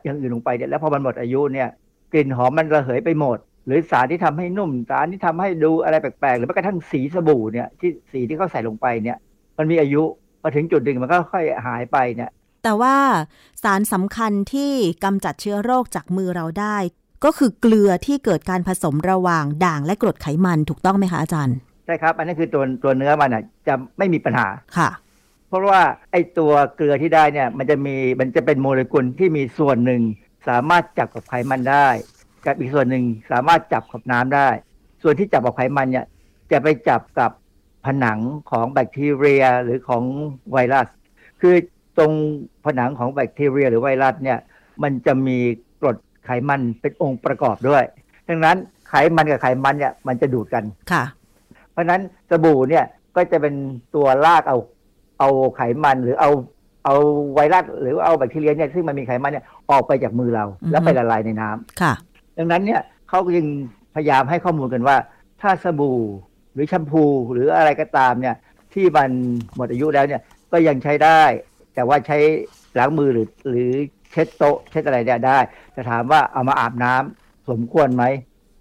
[0.05, 1.69] อย่างอื่นลงไปเนี่ยแล้วพอมันหมดอายุเนี่ย
[2.13, 9.19] กลิ่นหอมมันระเหยไปหมด หรือสารที่ทำให้นุ่มสารที่ทำให้ดูอะไรแปลกๆ หรือแม้กระทั่งสีสบู่เนี่ยที่สีที่เขาใส่ลงไปเนี่ย
[9.59, 10.03] มันมีอายุ
[10.41, 12.31] พอถึงจุดหนึ่งมันก็ค่อยหายไปเนี่ย
[12.65, 12.97] แต่ว่า
[13.63, 14.73] สารสำคัญที่
[15.05, 16.77] กำจัดเชื้อโรคจากมือเราได้
[17.25, 21.57] ก็คือเกลือที่เกิดการผสมระหว่างด่างและกรดไขมันถูกต้องไหมคะอาจารย์
[21.87, 24.47] ใช่ครับ อันนี้คือตัวตัวเนื้อมันอะจะไม่มีปัญหา
[24.79, 24.91] ค่ะ
[25.49, 30.03] เพราะว่าไอ้ตัวเกลือที่ได้เนี่ยมันจะมีมันจะเป็นโมเลกุลที่มีส่วนหนึ่ง
[30.49, 31.89] สามารถจับกับไขมันได้
[32.47, 34.49] กับอีกส่วนหนึ่งสามารถจับกับน้ำได้
[35.03, 36.07] ส่วนที่จับกับไขมันเนี่ย
[36.53, 37.31] จะไปจับกับ
[37.87, 38.19] ผนัง
[38.51, 40.03] ของแบคทีเรียหรือของ
[40.53, 40.87] ไวรัส
[41.41, 41.55] คือ
[41.99, 42.13] ตรง
[42.65, 44.39] ผนังของแบคทีเรียหรือไวรัสเนี่ย
[44.83, 45.39] มันจะมี
[45.74, 45.74] กรด
[46.25, 47.85] ไขมันเป็นองค์ประกอบด้วย
[48.29, 48.57] ดังนั้น
[48.89, 51.05] ไขมันกับไขมันเนี่ยมันจะดูดกันค่ะ
[51.73, 52.01] เพราะฉะนั้น
[52.31, 52.85] สบู่เนี่ย
[53.17, 53.55] ก็จะเป็น
[53.95, 54.59] ตัวลากเอา
[55.19, 56.31] เอาไขมันหรือเอา
[56.85, 56.97] เอา
[57.35, 61.93] ไวรัสหรือเอาแบคทีเรียเนี่ยซึ่งมันมีไขมันเนี่ยออกไปจากมือเราอือฮึแล้วไปละลายในน้ำค่ะ
[62.39, 63.47] ดังนั้นเนี่ยเขาก็ยัง
[63.95, 64.97] พยายามให้ข้อมูลกันว่า
[65.41, 65.99] ถ้าสบู่
[66.55, 68.37] หรือแชมพูหรืออะไรก็ตามเนี่ย
[68.75, 69.11] ที่มัน
[69.57, 70.21] หมดอายุแล้วเนี่ย
[70.53, 71.23] ก็ยังใช้ได้
[71.75, 72.19] แต่ว่าใช้
[72.79, 73.71] ล้างมือหรือหรือ
[74.15, 75.39] เช็ดโต๊ะเช็ดอะไรเนี่ยได้
[75.73, 78.05] แต่ถามว่าเอามาอาบน้ำสมควรไหม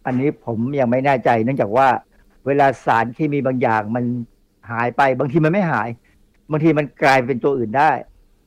[0.06, 1.88] อันนี้ผมยังไม่แน่ใจ เนื่องจากว่า
[2.45, 4.04] เวลาสารเคมีบางอย่างมัน
[4.72, 5.89] หายไป บางทีมันไม่หาย
[6.51, 7.91] บางทีมันกลายเป็นตัวอื่นได้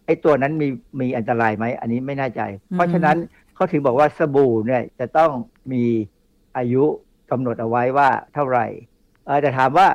[0.06, 0.68] ไอ้ตัวนั้นมี
[1.00, 2.40] มีอันตรายไหม อันนี้ไม่แน่ใจ
[2.72, 3.16] เพราะฉะนั้น
[3.54, 5.30] เขาถึงบอกว่าสบู่เนี่ยจะต้อง
[5.72, 5.84] มี
[6.56, 6.84] อายุ
[7.30, 8.66] กำหนดเอาไว้ว่าเท่าไหร่
[9.26, 9.86] เออแต่ถามว่า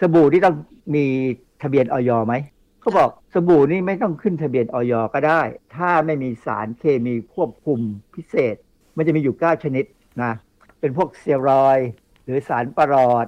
[0.00, 0.56] สบู่ที่ต้อง
[0.94, 1.04] มี
[1.62, 2.34] ทะเบียนออยไหม
[2.86, 5.40] เขาบอกสบู่นี่ไม่ต้องขึ้นทะเบียนออยก็ได้
[5.76, 7.78] ถ้าไม่มีสารเคมีควบคุม
[8.14, 8.56] พิเศษ
[8.96, 9.84] มันจะมีอยู่ 9 ชนิด
[10.22, 10.32] นะ
[10.80, 11.90] เป็นพวกสเซียรอยด์
[12.24, 13.26] หรือสารประหลอด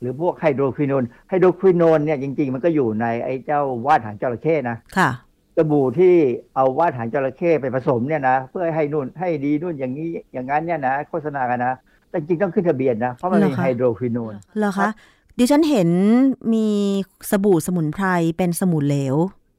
[0.00, 5.10] หรือพวกไฮโดรควินอนไฮโดรควินอนเนี่ยจริง ๆ มันก็อยู่ในไอ้เจ้าว่านหางจระเข้นะค่ะ
[5.56, 6.14] สบู่ที่
[6.54, 11.74] เอาว่านหางจระเข้ไปผสมเนี่ยนะเพื่อให้นู่นให้ดีนู่นอย่างนี้อย่างนั้นเนี่ยนะโฆษณากันนะ
[12.10, 14.88] แต่จริงๆต้องขึ้นทะเบียนนะ เพราะมันมีเหรอคะไฮโดรควินอนเหรอคะ
[15.40, 15.90] ดิฉันเห็น
[16.52, 16.68] มี
[17.30, 19.16] สบู่สมุนไพรเป็นสมุนเหลว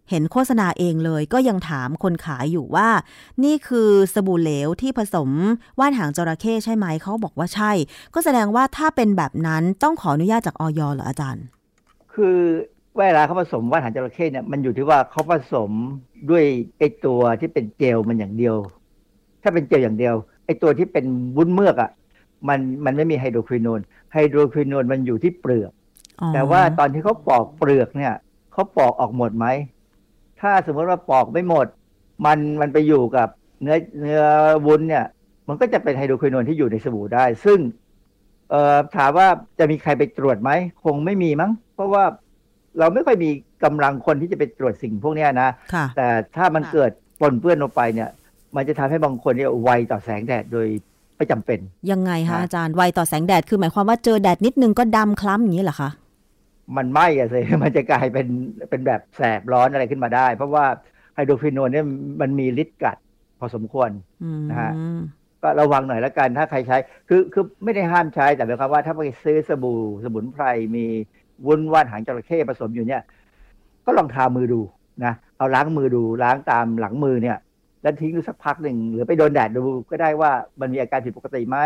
[0.10, 2.90] เห็นโฆษณาเองเลยก็ยังถามคนขายอยู่ว่า
[3.44, 5.30] นี่คือสบู่เหลวที่ผสม
[5.80, 7.72] ว่านหางจระเข้ใช่ไหมเขาบอกว่าใช่
[8.14, 11.46] ก็แสดงว่าถ้าเป็นแบบนั้นต้องขออนุญาตจากออยเหรออาจารย์
[12.14, 12.38] คือ
[12.98, 15.72] เวลาเขาผสมว่านหางจระเข้เนี่ยมันอยู่ที่ว่าเขาผสม
[16.30, 16.44] ด้วย
[16.80, 18.56] ไอตัวที่เป็นเจลมันอย่างเดียว
[19.44, 20.16] ถ้าเป็นเจลอย่างเดียว
[20.46, 21.06] ไอตัวที่เป็น
[21.38, 21.90] วุ้นเมือกอะ่ะ
[22.48, 23.80] มันมันไม่มีไฮโดรควินอน
[24.14, 25.72] ไฮโดรควินอนมันอยู่ที่เปลือก
[26.22, 28.14] อ๋อแต่ว่าตอนที่เขาปอกเปลือกเนี่ย
[28.54, 29.46] เขาปอกออกหมดไหม
[30.42, 31.68] ถ้าสมมติว่าปอกไม่หมด
[32.26, 33.28] มันมันไปอยู่กับ
[33.62, 34.24] เนื้อเนื้อ
[34.66, 35.06] วุ้นเนี่ย
[35.48, 37.60] มันก็จะเป็นไฮโดรควินอนที่อยู่ในสบู่ได้ ซึ่ง
[38.50, 39.28] เอ่อถามว่า
[39.60, 40.52] จะมีใครไปตรวจไหม
[40.84, 42.04] คงไม่มีมั้ง เพราะว่า
[42.80, 43.30] เราไม่ค่อยมี
[43.64, 48.10] กำลังคนที่จะไปตรวจสิ่งพวกเนี้ยนะค่ะแต่ถ้ามันค่ะเกิดปนเปื้อนลงไปเนี่ย
[48.56, 50.68] มันจะทำให้บางคนเนี่ยไวต่อแสงแดดโดย
[51.20, 51.60] ไม่จำเป็น
[51.92, 55.90] ยังไงคะนะอาจารย์ไวต่อแสงแดดคือหมายความว่าเจอแดดนิดนึงก็ดำคล้ำอย่างนี้เหรอคะ
[56.78, 58.28] มันไหม้อะสิมันจะกลายเป็น
[58.70, 60.66] เป็นแบบแสบร้อนอะไรขึ้นมาได้ เพราะว่า
[61.16, 61.86] ไฮโดรควินอนเนี่ย
[62.22, 62.98] มันมีฤทธิ์กัด
[63.40, 63.90] พอสมควร
[64.24, 64.72] อืมนะฮะ
[65.42, 66.78] ก็ระวังหน่อยละกันถ้าใครใช้
[67.10, 70.44] คือคือไม่ได้ห้ามใช้แต่หมายความว่าถ้าไปซื้อสบู่สมุนไพร
[70.76, 70.86] มี
[71.46, 73.02] วุ้นว่านหางจระเข้ผสมอยู่เนี่ย
[73.86, 74.62] ก็ลองทามือดู
[75.06, 77.38] นะเอาล้างมือดูล้างตามหลังมือเนี่ย
[77.82, 81.58] แล้วทิ้งดูสักพักหนึ่งหรือไปโดนแดดดูก็ได้ว่ามันมีอาการผิดปกติไหม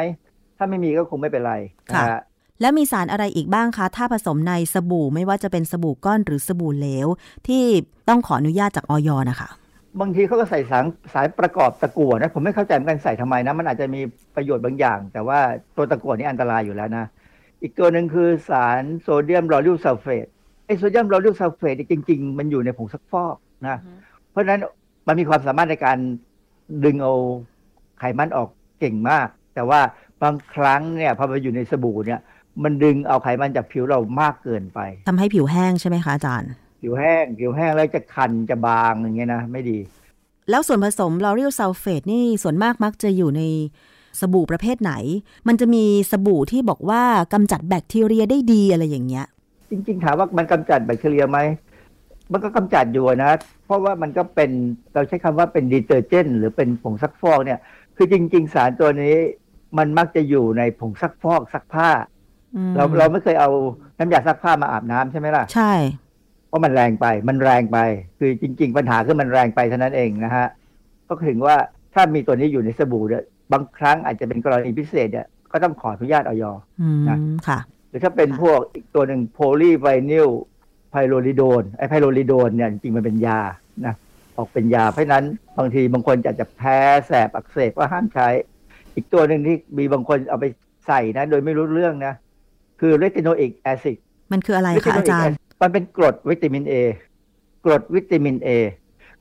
[0.57, 1.53] ถ้าไม่มีก็คงไม่เป็นไร
[1.93, 2.22] นะฮะ
[2.61, 7.07] แล้วมีสารอะไรอีกบ้างคะ ถ้าผสมในสบู่ไม่ว่าจะเป็นสบู่ก้อนหรือสบู่เหลว
[7.47, 7.64] ที่
[8.09, 9.09] ต้องขออนุญาตจากอย.
[9.30, 9.49] นะคะ
[10.01, 14.01] บางทีเขาก็ใส่สารสารประกอบตะกั่วนะผมไม่เข้าใจเหมือนกันใส่ทำไมนะ มันอาจจะมี
[14.36, 15.39] ประโยชน์บางอย่าง แต่ว่า
[15.76, 17.05] ตัวตะกั่วนี่อันตรายอยู่แล้วนะ
[17.61, 20.28] อีกตัวหนึ่งคือสารโซเดียมลอริลซัลเฟต
[20.66, 23.36] ไอโซเดียมลอริลซัลเฟตจริง ๆ มันอยู่ในผงซักฟอก
[23.68, 23.78] นะ
[24.32, 24.61] เพราะฉะนั้น
[25.07, 25.97] มันมีความสามารถในการ
[26.85, 27.13] ดึงเอา
[27.99, 28.49] ไขมันออก
[28.79, 29.79] เก่งมาก แต่ว่า
[30.21, 32.19] บางครั้งเนี่ยพอมาอยู่ในสบู่เนี่ย
[32.63, 36.51] มันดึงเอาไขมันจากผิวเรามากเกินไปทำให้ผิวแห้งใช่ไหมคะอาจารย์
[36.81, 39.77] ผิวแห้ง ผิวแห้งแล้วจะคันจะบางอย่างเงี้ยนะไม่ดี
[40.49, 43.41] แล้วส่วนผสมลอริลซัลเฟตนี่ส่วนมากมักจะอยู่ใน
[44.19, 44.93] สบู่ประเภทไหน
[45.47, 49.25] มันจะมีสบู่ที่บอกว่ากำจัดแบคทีเรียได้ดีอะไรอย่างเงี้ย
[49.69, 51.39] จริง ๆ ถามว่ามันกำจัดแบคทีเรียไหม
[52.34, 53.31] มันก็กำจัดอยู่นะ
[53.65, 54.51] เพราะว่ามันก็เป็น
[54.93, 57.59] เราใช้คำว่าเป็น detergent หรือเป็นผงซักฟอกเนี่ย
[57.97, 59.15] คือจริง ๆ สารตัวนี้
[59.77, 61.89] มันมักจะอยู่ในผงซักฟอกซักผ้า
[62.55, 63.49] อืมเราเราไม่เคยเอา
[63.97, 65.73] น้ำยาซักผ้ามาอาบน้ำใช่ไหมล่ะ ใช่
[66.47, 67.77] เพราะมันแรงไป มันแรงไป
[68.19, 70.47] คือจริง ๆ ปัญหาคือมันแรงไปเท่านั้นเองนะฮะ
[71.07, 71.55] ก็ถึงว่า
[71.93, 76.43] ถ้ามีตัวนี้อยู่ในสบู่เนี่ยบางครั้งอาจจะเป็นกรณีพิเศษเนี่ยก็ต้องขออนุญาตออย
[76.81, 77.17] อืมนะ
[77.47, 77.59] ค่ะ
[77.89, 80.29] หรือถ้าเป็นพวกอีกตัวหนึ่งโพลีไวนิล
[80.93, 83.39] ไพโรลิโดนไอไพโรลิโดนเนี่ยจริงๆมันเป็นยา
[83.85, 83.95] นะ
[84.37, 85.25] ออกเป็นยาเพราะฉะนั้น
[85.57, 88.27] บางทีบางคนอาจจะแพ้แสบอักเสบก็ห้ามใช้
[88.95, 90.45] อีกตัวหนึ่งที่มีบางคนเอาไป
[90.87, 92.13] ใส่นะ โดยไม่รู้เรื่องนะ
[92.79, 93.97] คือ retinoic acid
[94.31, 96.75] มันคืออะไรคะอาจารย์ มันเป็นกรดวิตามินเอ
[97.65, 98.49] กรดวิตามินเอ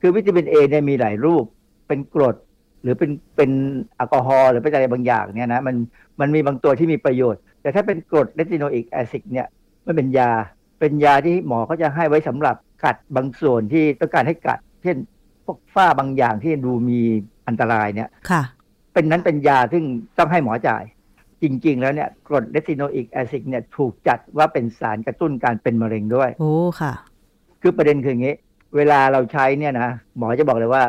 [0.01, 1.43] คือวิตามินเอเนี่ยมีหลายรูป
[1.87, 2.35] เป็นกรด
[2.83, 3.51] หรือเป็นเป็น
[3.95, 5.75] แอลกอฮอล์หรือเป็นอะไรบางอย่างเนี่ยนะมัน
[6.19, 9.47] มันมีบางตัวที่มีประโยชน์ แต่ถ้าเป็นกรด retinoic acid เนี่ย
[9.85, 10.31] มันเป็นยา
[10.83, 14.97] เป็นยาที่หมอเขาจะให้ไว้สำหรับกัดบางส่วนที่ต้องการให้กัด เช่น
[15.45, 16.99] พวกฝ้าบางอย่างที่ดูมี
[17.47, 18.43] อันตรายเนี่ยค่ะ
[18.93, 19.83] เป็นนั้นเป็นยาซึ่ง
[20.17, 20.83] ต้องให้หมอจ่าย
[21.43, 26.93] จริง ๆ แล้วเนี่ยกรด retinoic acid เนี่ยถูกจัดว่าเป็นสารกระตุ้นการเป็นมะเร็งด้วย โอ้ค่ะ
[27.61, 28.35] คือประเด็นคืออย่างนี้
[28.75, 30.83] เวลาเราใช้เนี่ยนะหมอจะบอกเลยว่า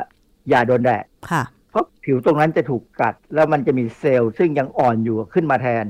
[0.49, 5.87] อย่าโดนแดดค่ะ เพราะผิวตรงนั้นจะถูกกัด แล้วมันจะมีเซลล์ซึ่งยังอ่อนอยู่ขึ้นมาแทน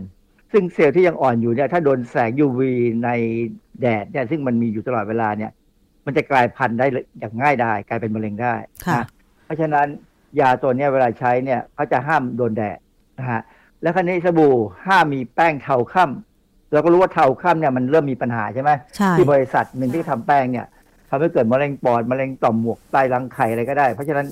[0.55, 2.61] ซึ่งเซลล์ที่ยังอ่อนอยู่เนี่ยถ้าโดนแสง UV
[3.05, 3.11] ใน
[3.80, 5.50] แดดเนี่ยซึ่งมันมีอยู่ตลอดเวลาเนี่ย
[6.07, 6.86] มันจะกลายพันธุ์ได้
[7.18, 8.55] อย่างง่ายได้กลายเป็นมะเร็งได้
[8.86, 9.07] ค่ะนะ
[9.44, 9.86] เพราะฉะนั้น
[10.40, 12.78] ยาตัวเนี้ยเวลาใช้เนี่ยเขาจะห้ามโดนแดด
[13.18, 13.40] นะฮะ
[13.82, 14.55] แล้วคราวนี้สบู่
[14.86, 20.66] ห้ามมีแป้งเทาค่ำเราก็รู้ว่าเทาค่ำเนี่ยมันเริ่มมีปัญหาใช่ไหมใช่ที่บริษัทหนึ่งที่ทำแป้งเนี่ย
[21.11, 24.26] ทำให้เกิดมะเร็งปอดมะเร็งต่อมหมวกไตรังไข่อะไรก็ได้ เพราะฉะนั้น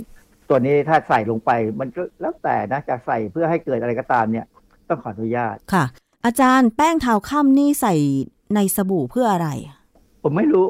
[0.49, 1.51] ตัวนี้ถ้าใส่ลงไป
[1.81, 4.47] มันก็แล้วแต่นะจะใส่เพื่อให้เกิดอะไรก็ตามเนี่ย
[4.89, 5.85] ต้องขออนุญาตค่ะ
[6.27, 7.95] อาจารย์แป้งเท้าค่ำนี่ใส่
[8.55, 9.49] ในสบู่เพื่ออะไร
[10.23, 10.67] ผมไม่รู้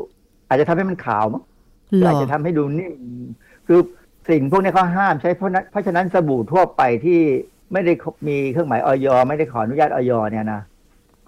[0.48, 1.42] อาจจะทำให้มันขาวมั้ง
[1.88, 2.92] หรือหรอาจอจะทำให้ดูนิ่ม
[3.66, 3.80] คือ
[4.30, 7.20] สิ่งพวกนี้เขาห้ามใช้เพราะนั้นเพราะฉะนั้นสบู่ทั่วไปที่
[7.72, 7.92] ไม่ได้
[8.28, 10.60] มีเครื่องหมายออยไม่ได้ขออนุญาตออยเนี่ยนะ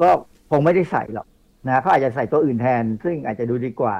[0.00, 0.08] ก็
[0.50, 1.26] คงไม่ได้ใส่หรอก
[1.66, 3.96] นะเขาอาจจะใส่ตัวอื่นแทน ซึ่งอาจจะดูดีกว่า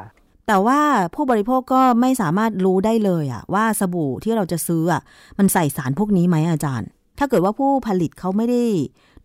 [0.49, 0.81] แต่ว่า
[1.15, 5.03] ผู้บริโภคก็ไม่สามารถรู้ได้เลยอะว่าสบู่ที่เราจะซื้ออะ
[5.39, 8.63] มันใส่สารพวกนี้ไหมอาจารย์ ถ้าเกิดว่าผู้ผลิตเขาไม่ได้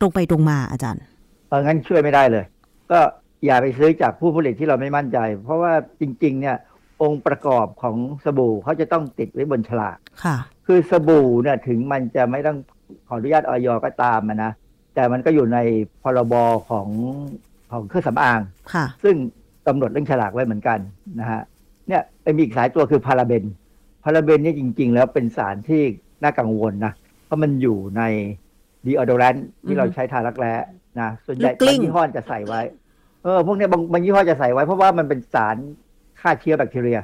[0.01, 1.01] ตรงไปตรงมาอาจารย์
[1.49, 2.45] เอองั้นช่วยไม่ได้เลย
[2.91, 2.99] ก็
[3.45, 6.57] อย่าไปซื้อจากผู้ผลิตที่เราไม่มั่นใจ เพราะว่าจริง ๆ เนี่ย
[7.01, 7.95] องค์ประกอบของ
[8.25, 10.37] สบู่เขาจะต้องติดไว้บนฉลากค่ะ
[10.67, 12.57] คือสบู่เนี่ยถึงมันจะไม่ต้อง
[13.07, 14.51] ขออนุญาตออยก็ตามอะนะ
[14.95, 15.59] แต่มันก็อยู่ใน
[16.03, 16.33] พรบ
[16.69, 16.87] ของ
[17.71, 18.39] ของเครื่องสำอาง
[18.73, 19.15] ค่ะ ซึ่ง
[19.67, 20.79] กำหนดเรื่องฉลากไว้เหมือนกัน
[21.19, 21.41] นะฮะ
[21.87, 22.01] เนี่ย
[22.35, 23.43] มีอีกสายตัวคือพาราเบน
[24.03, 25.81] พาราเบนเนี่ยจริง ๆ แล้วเป็นสารที่
[26.23, 26.93] น่ากังวลนะ
[27.25, 28.03] เพราะมันอยู่ใน
[28.85, 29.35] ดีออโดแรน
[29.67, 30.53] ที่เราใช้ทารักแร้
[30.99, 32.61] นะส่วนใหญ่ลูกกลิ้บางงยี่ห้อจะใส่ไว้
[33.23, 35.55] เออ พวกเนี้ยบางบางยี่ห้อจะใส่ไว้ เพราะว่ามันเป็นสาร
[36.21, 36.99] ฆ่าเชื้อแบคทีเรีย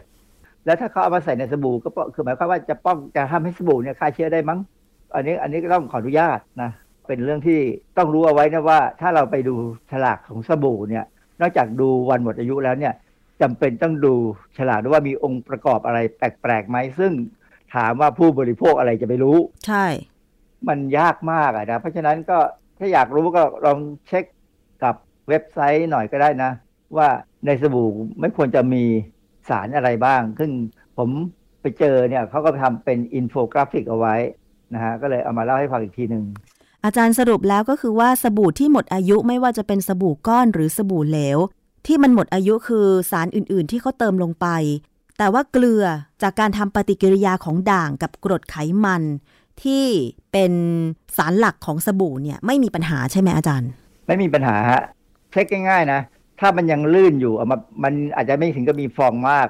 [0.65, 4.59] แล้วถ้าเขาเอามาใส่ในสบู่ก็ป้องคือหมายความว่าจะป้องจะทำให้สบู่เนี่ยฆ่าเชื้อได้มั้ง
[5.15, 6.71] อันนี้อันนี้ก็ต้องขออนุญาตนะ
[7.07, 7.59] เป็นเรื่องที่
[7.97, 9.55] ต้องรู้เอาไว้นะว่า ถ้าเราไปดู
[9.91, 11.05] ฉลากของสบู่เนี่ย
[11.41, 12.93] นอกจากดูวันหมดอายุแล้วเนี่ย
[13.41, 14.13] จำเป็นต้องดู
[14.57, 17.11] ฉลากด้วยว่ามีองค์ประกอบอะไรแปลกๆไหมซึ่ง
[17.75, 19.85] ถามว่าผู้บริโภคอะไรจะไปรู้ ใช่
[20.67, 22.37] มันยากมากอะนะ เพราะฉะนั้นก็
[22.77, 24.25] ถ้าอยากรู้ก็ลองเช็ค
[24.83, 24.95] กับ
[25.29, 26.51] เว็บไซต์หน่อยก็ได้นะ
[26.97, 27.07] ว่า
[27.45, 27.89] ในสบู่
[28.19, 28.83] ไม่ควรจะมี
[29.49, 30.51] สารอะไรบ้าง ซึ่ง
[30.97, 31.09] ผม
[31.61, 34.15] ไปเจอเนี่ยเขาก็ทำเป็นอินโฟกราฟิกเอาไว้
[34.73, 36.23] นะฮะก็เลยเอามาเล่าให้ฟังอีกทีหนึ่ง
[36.85, 41.37] อาจารย์สรุปแล้วก็คือว่าสบู่ที่หมดอายุไม่ว่าจะเป็นสบู่ก้อนหรือสบู่เหลว
[41.87, 44.47] ที่มันหมดอายุคือสารอื่น ๆ ที่เขาเติมลงไป
[45.17, 45.85] แต่ว่าเกลือ
[46.21, 49.03] จากการทำปฏิกิริยาของด่างกับกรดไขมัน
[49.63, 49.85] ที่
[50.31, 50.53] เป็น
[51.17, 53.69] สารหลักของสบู่เนี่ยไม่มีปัญหาใช่ไหมอาจารย์
[54.07, 54.81] ไม่มีปัญหาฮะ
[55.31, 55.99] เช็คง่ายๆนะ
[56.39, 59.47] ถ้ามันยังลื่นอยู่เอามามันอาจจะไม่ถึงกับมีฟองมาก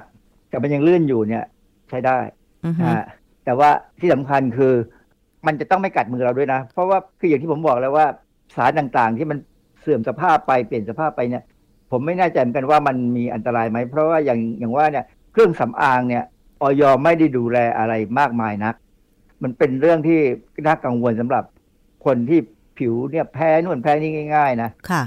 [0.48, 1.44] แต่มันยังลื่นอยู่เนี่ย
[1.88, 2.18] ใช้ได้
[2.64, 3.04] อือฮึนะฮะ
[3.44, 4.72] แต่ว่าที่สำคัญคือ
[5.46, 8.06] มันจะต้องไม่กัดมือเราด้วยนะ เพราะว่าคืออย่างที่ผมบอกแล้วว่า
[8.56, 9.38] สารต่างๆ ที่มัน
[9.80, 11.42] เสื่อมสภาพไปเปลี่ยนสภาพไปเนี่ย
[11.90, 16.24] ผมไม่แน่ใจเหมือนกันว่ามันมีอันตรายไหมเพราะว่าอย่างอย่างว่าเนี่ย เครื่องสำอางเนี่ย
[16.62, 18.74] ออยไม่ได้ดูแลอะไรมากมายนัก
[19.42, 20.20] มันเป็นเรื่องที่
[20.66, 21.44] น่ากังวลสำหรับ
[22.04, 22.40] คนที่
[22.78, 25.02] ผิวเนี่ยแพ้นู่นแพ้นี่ง่าย ๆ นะค่ะ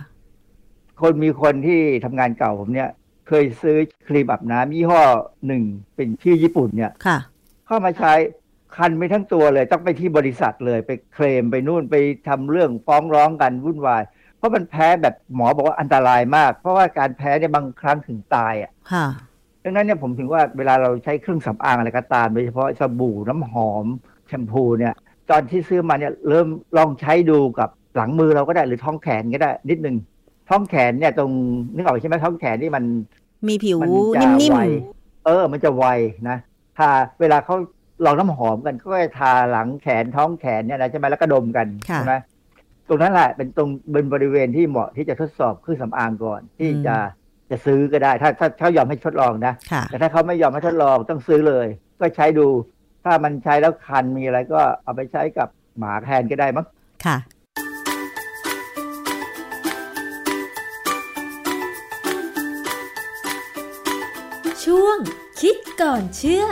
[1.01, 2.89] คนมีคนที่ทำงานเก่าผมเนี่ย
[3.27, 3.77] เคยซื้อ
[4.07, 5.01] ครีมอาบน้ำยี่ห้อ
[5.47, 5.63] หนึ่ง
[5.95, 7.17] เป็นชื่อญี่ปุ่นเนี่ยค่ะ
[7.65, 8.13] เข้ามาใช้
[8.77, 11.95] คันไปทั้งตัวเลย ต้องไปที่บริษัทเลยไปเคลมไปนู่นไป
[12.27, 14.03] ทำเรื่องฟ้องร้องกันวุ่นวาย
[14.37, 19.05] เพราะมันแพ้แบบหมอบอกว่าอันตรายมาก เพราะว่าการแพ้เนี่ยบางครั้งถึงตายอะค่ะ
[19.63, 23.85] ดังนั้นเนี่ยผมถึงว่าเวลาเราใช้เครื่องสำอางอะไรก็ตามโดยเฉพาะสบู่น้ำหอม
[24.29, 24.93] แชมพูเนี่ย
[25.31, 29.95] ตอนที่ซื้อมาเนี่ยเริ่มลองใช้ดูกับหลังมือเราก็ได้หรือท้องแขนก็ได้นิดนึง
[30.49, 31.31] ท้องแขนเนี่ยตรง
[31.75, 32.83] นึกออกใช่ไหมท้องแขนนี่มัน
[33.47, 34.59] มีผิวมันจะนิ่มไว
[35.25, 35.85] เออ มันจะไว
[36.29, 36.37] นะ
[36.77, 36.89] ทา
[37.21, 37.55] เวลาเขา
[38.05, 42.15] ลองน้ำหอมกันเขาก็จะทาหลังแขนท้องแขนเนี่ยนะใช่ไหมแล้วก็ดมกันค่ะใช่ไหม
[42.87, 46.95] ตรงนั้นแหละเป็นตรงเป็นบริเวณที่เหมาะที่จะทดสอบเครื่องสำอางก่อน ที่จะ
[47.49, 51.67] จะซื้อก็ได้ ถ้าถ้าเขายอมให้ทดลองนะๆค่ะแต่ถ้าเขาไม่ยอมให้ทดลองต้องซื้อเลย
[51.99, 52.47] ก็ใช้ดู
[53.03, 56.65] ถ้ามันใช้แล้วคันมีอะไรก็เอาไปใช้กับหมาแทนก็ได้มั้ง
[57.05, 57.17] ค่ะ
[64.65, 64.97] ช่วง
[65.41, 66.45] คิดก่อนเชื่อ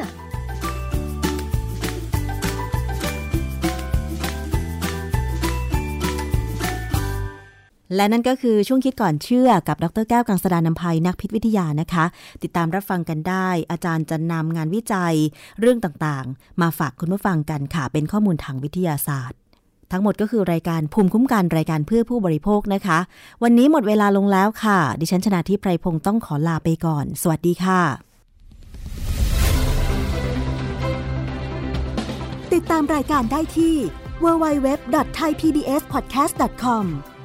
[7.95, 12.05] และนั่นก็คือช่วงคิดก่อนเชื่อกับดรแก้วกังสดานนภัยนักพิษวิทยานะคะ
[12.43, 15.15] ติดตามรับฟังกันได้ อาจารย์จะนำงานวิจัย
[15.59, 19.37] เรื่องต่างๆ มาฝากคุณผู้ฟังกันค่ะ เป็นข้อมูลทางวิทยาศาสตร์
[19.91, 22.99] ทั้งหมดก็คือรายการภูมิคุ้มกันรายการเพื่อผู้บริโภคนะคะ
[23.43, 27.81] วันนี้หมดเวลาลงแล้วค่ะ ดิฉันชนะทิพไพรพงศ์ต้องขอลาไปก่อน สวัสดีค่ะ
[32.53, 33.75] ติดตามรายการได้ที่
[34.23, 36.85] www.thaipbspodcast.com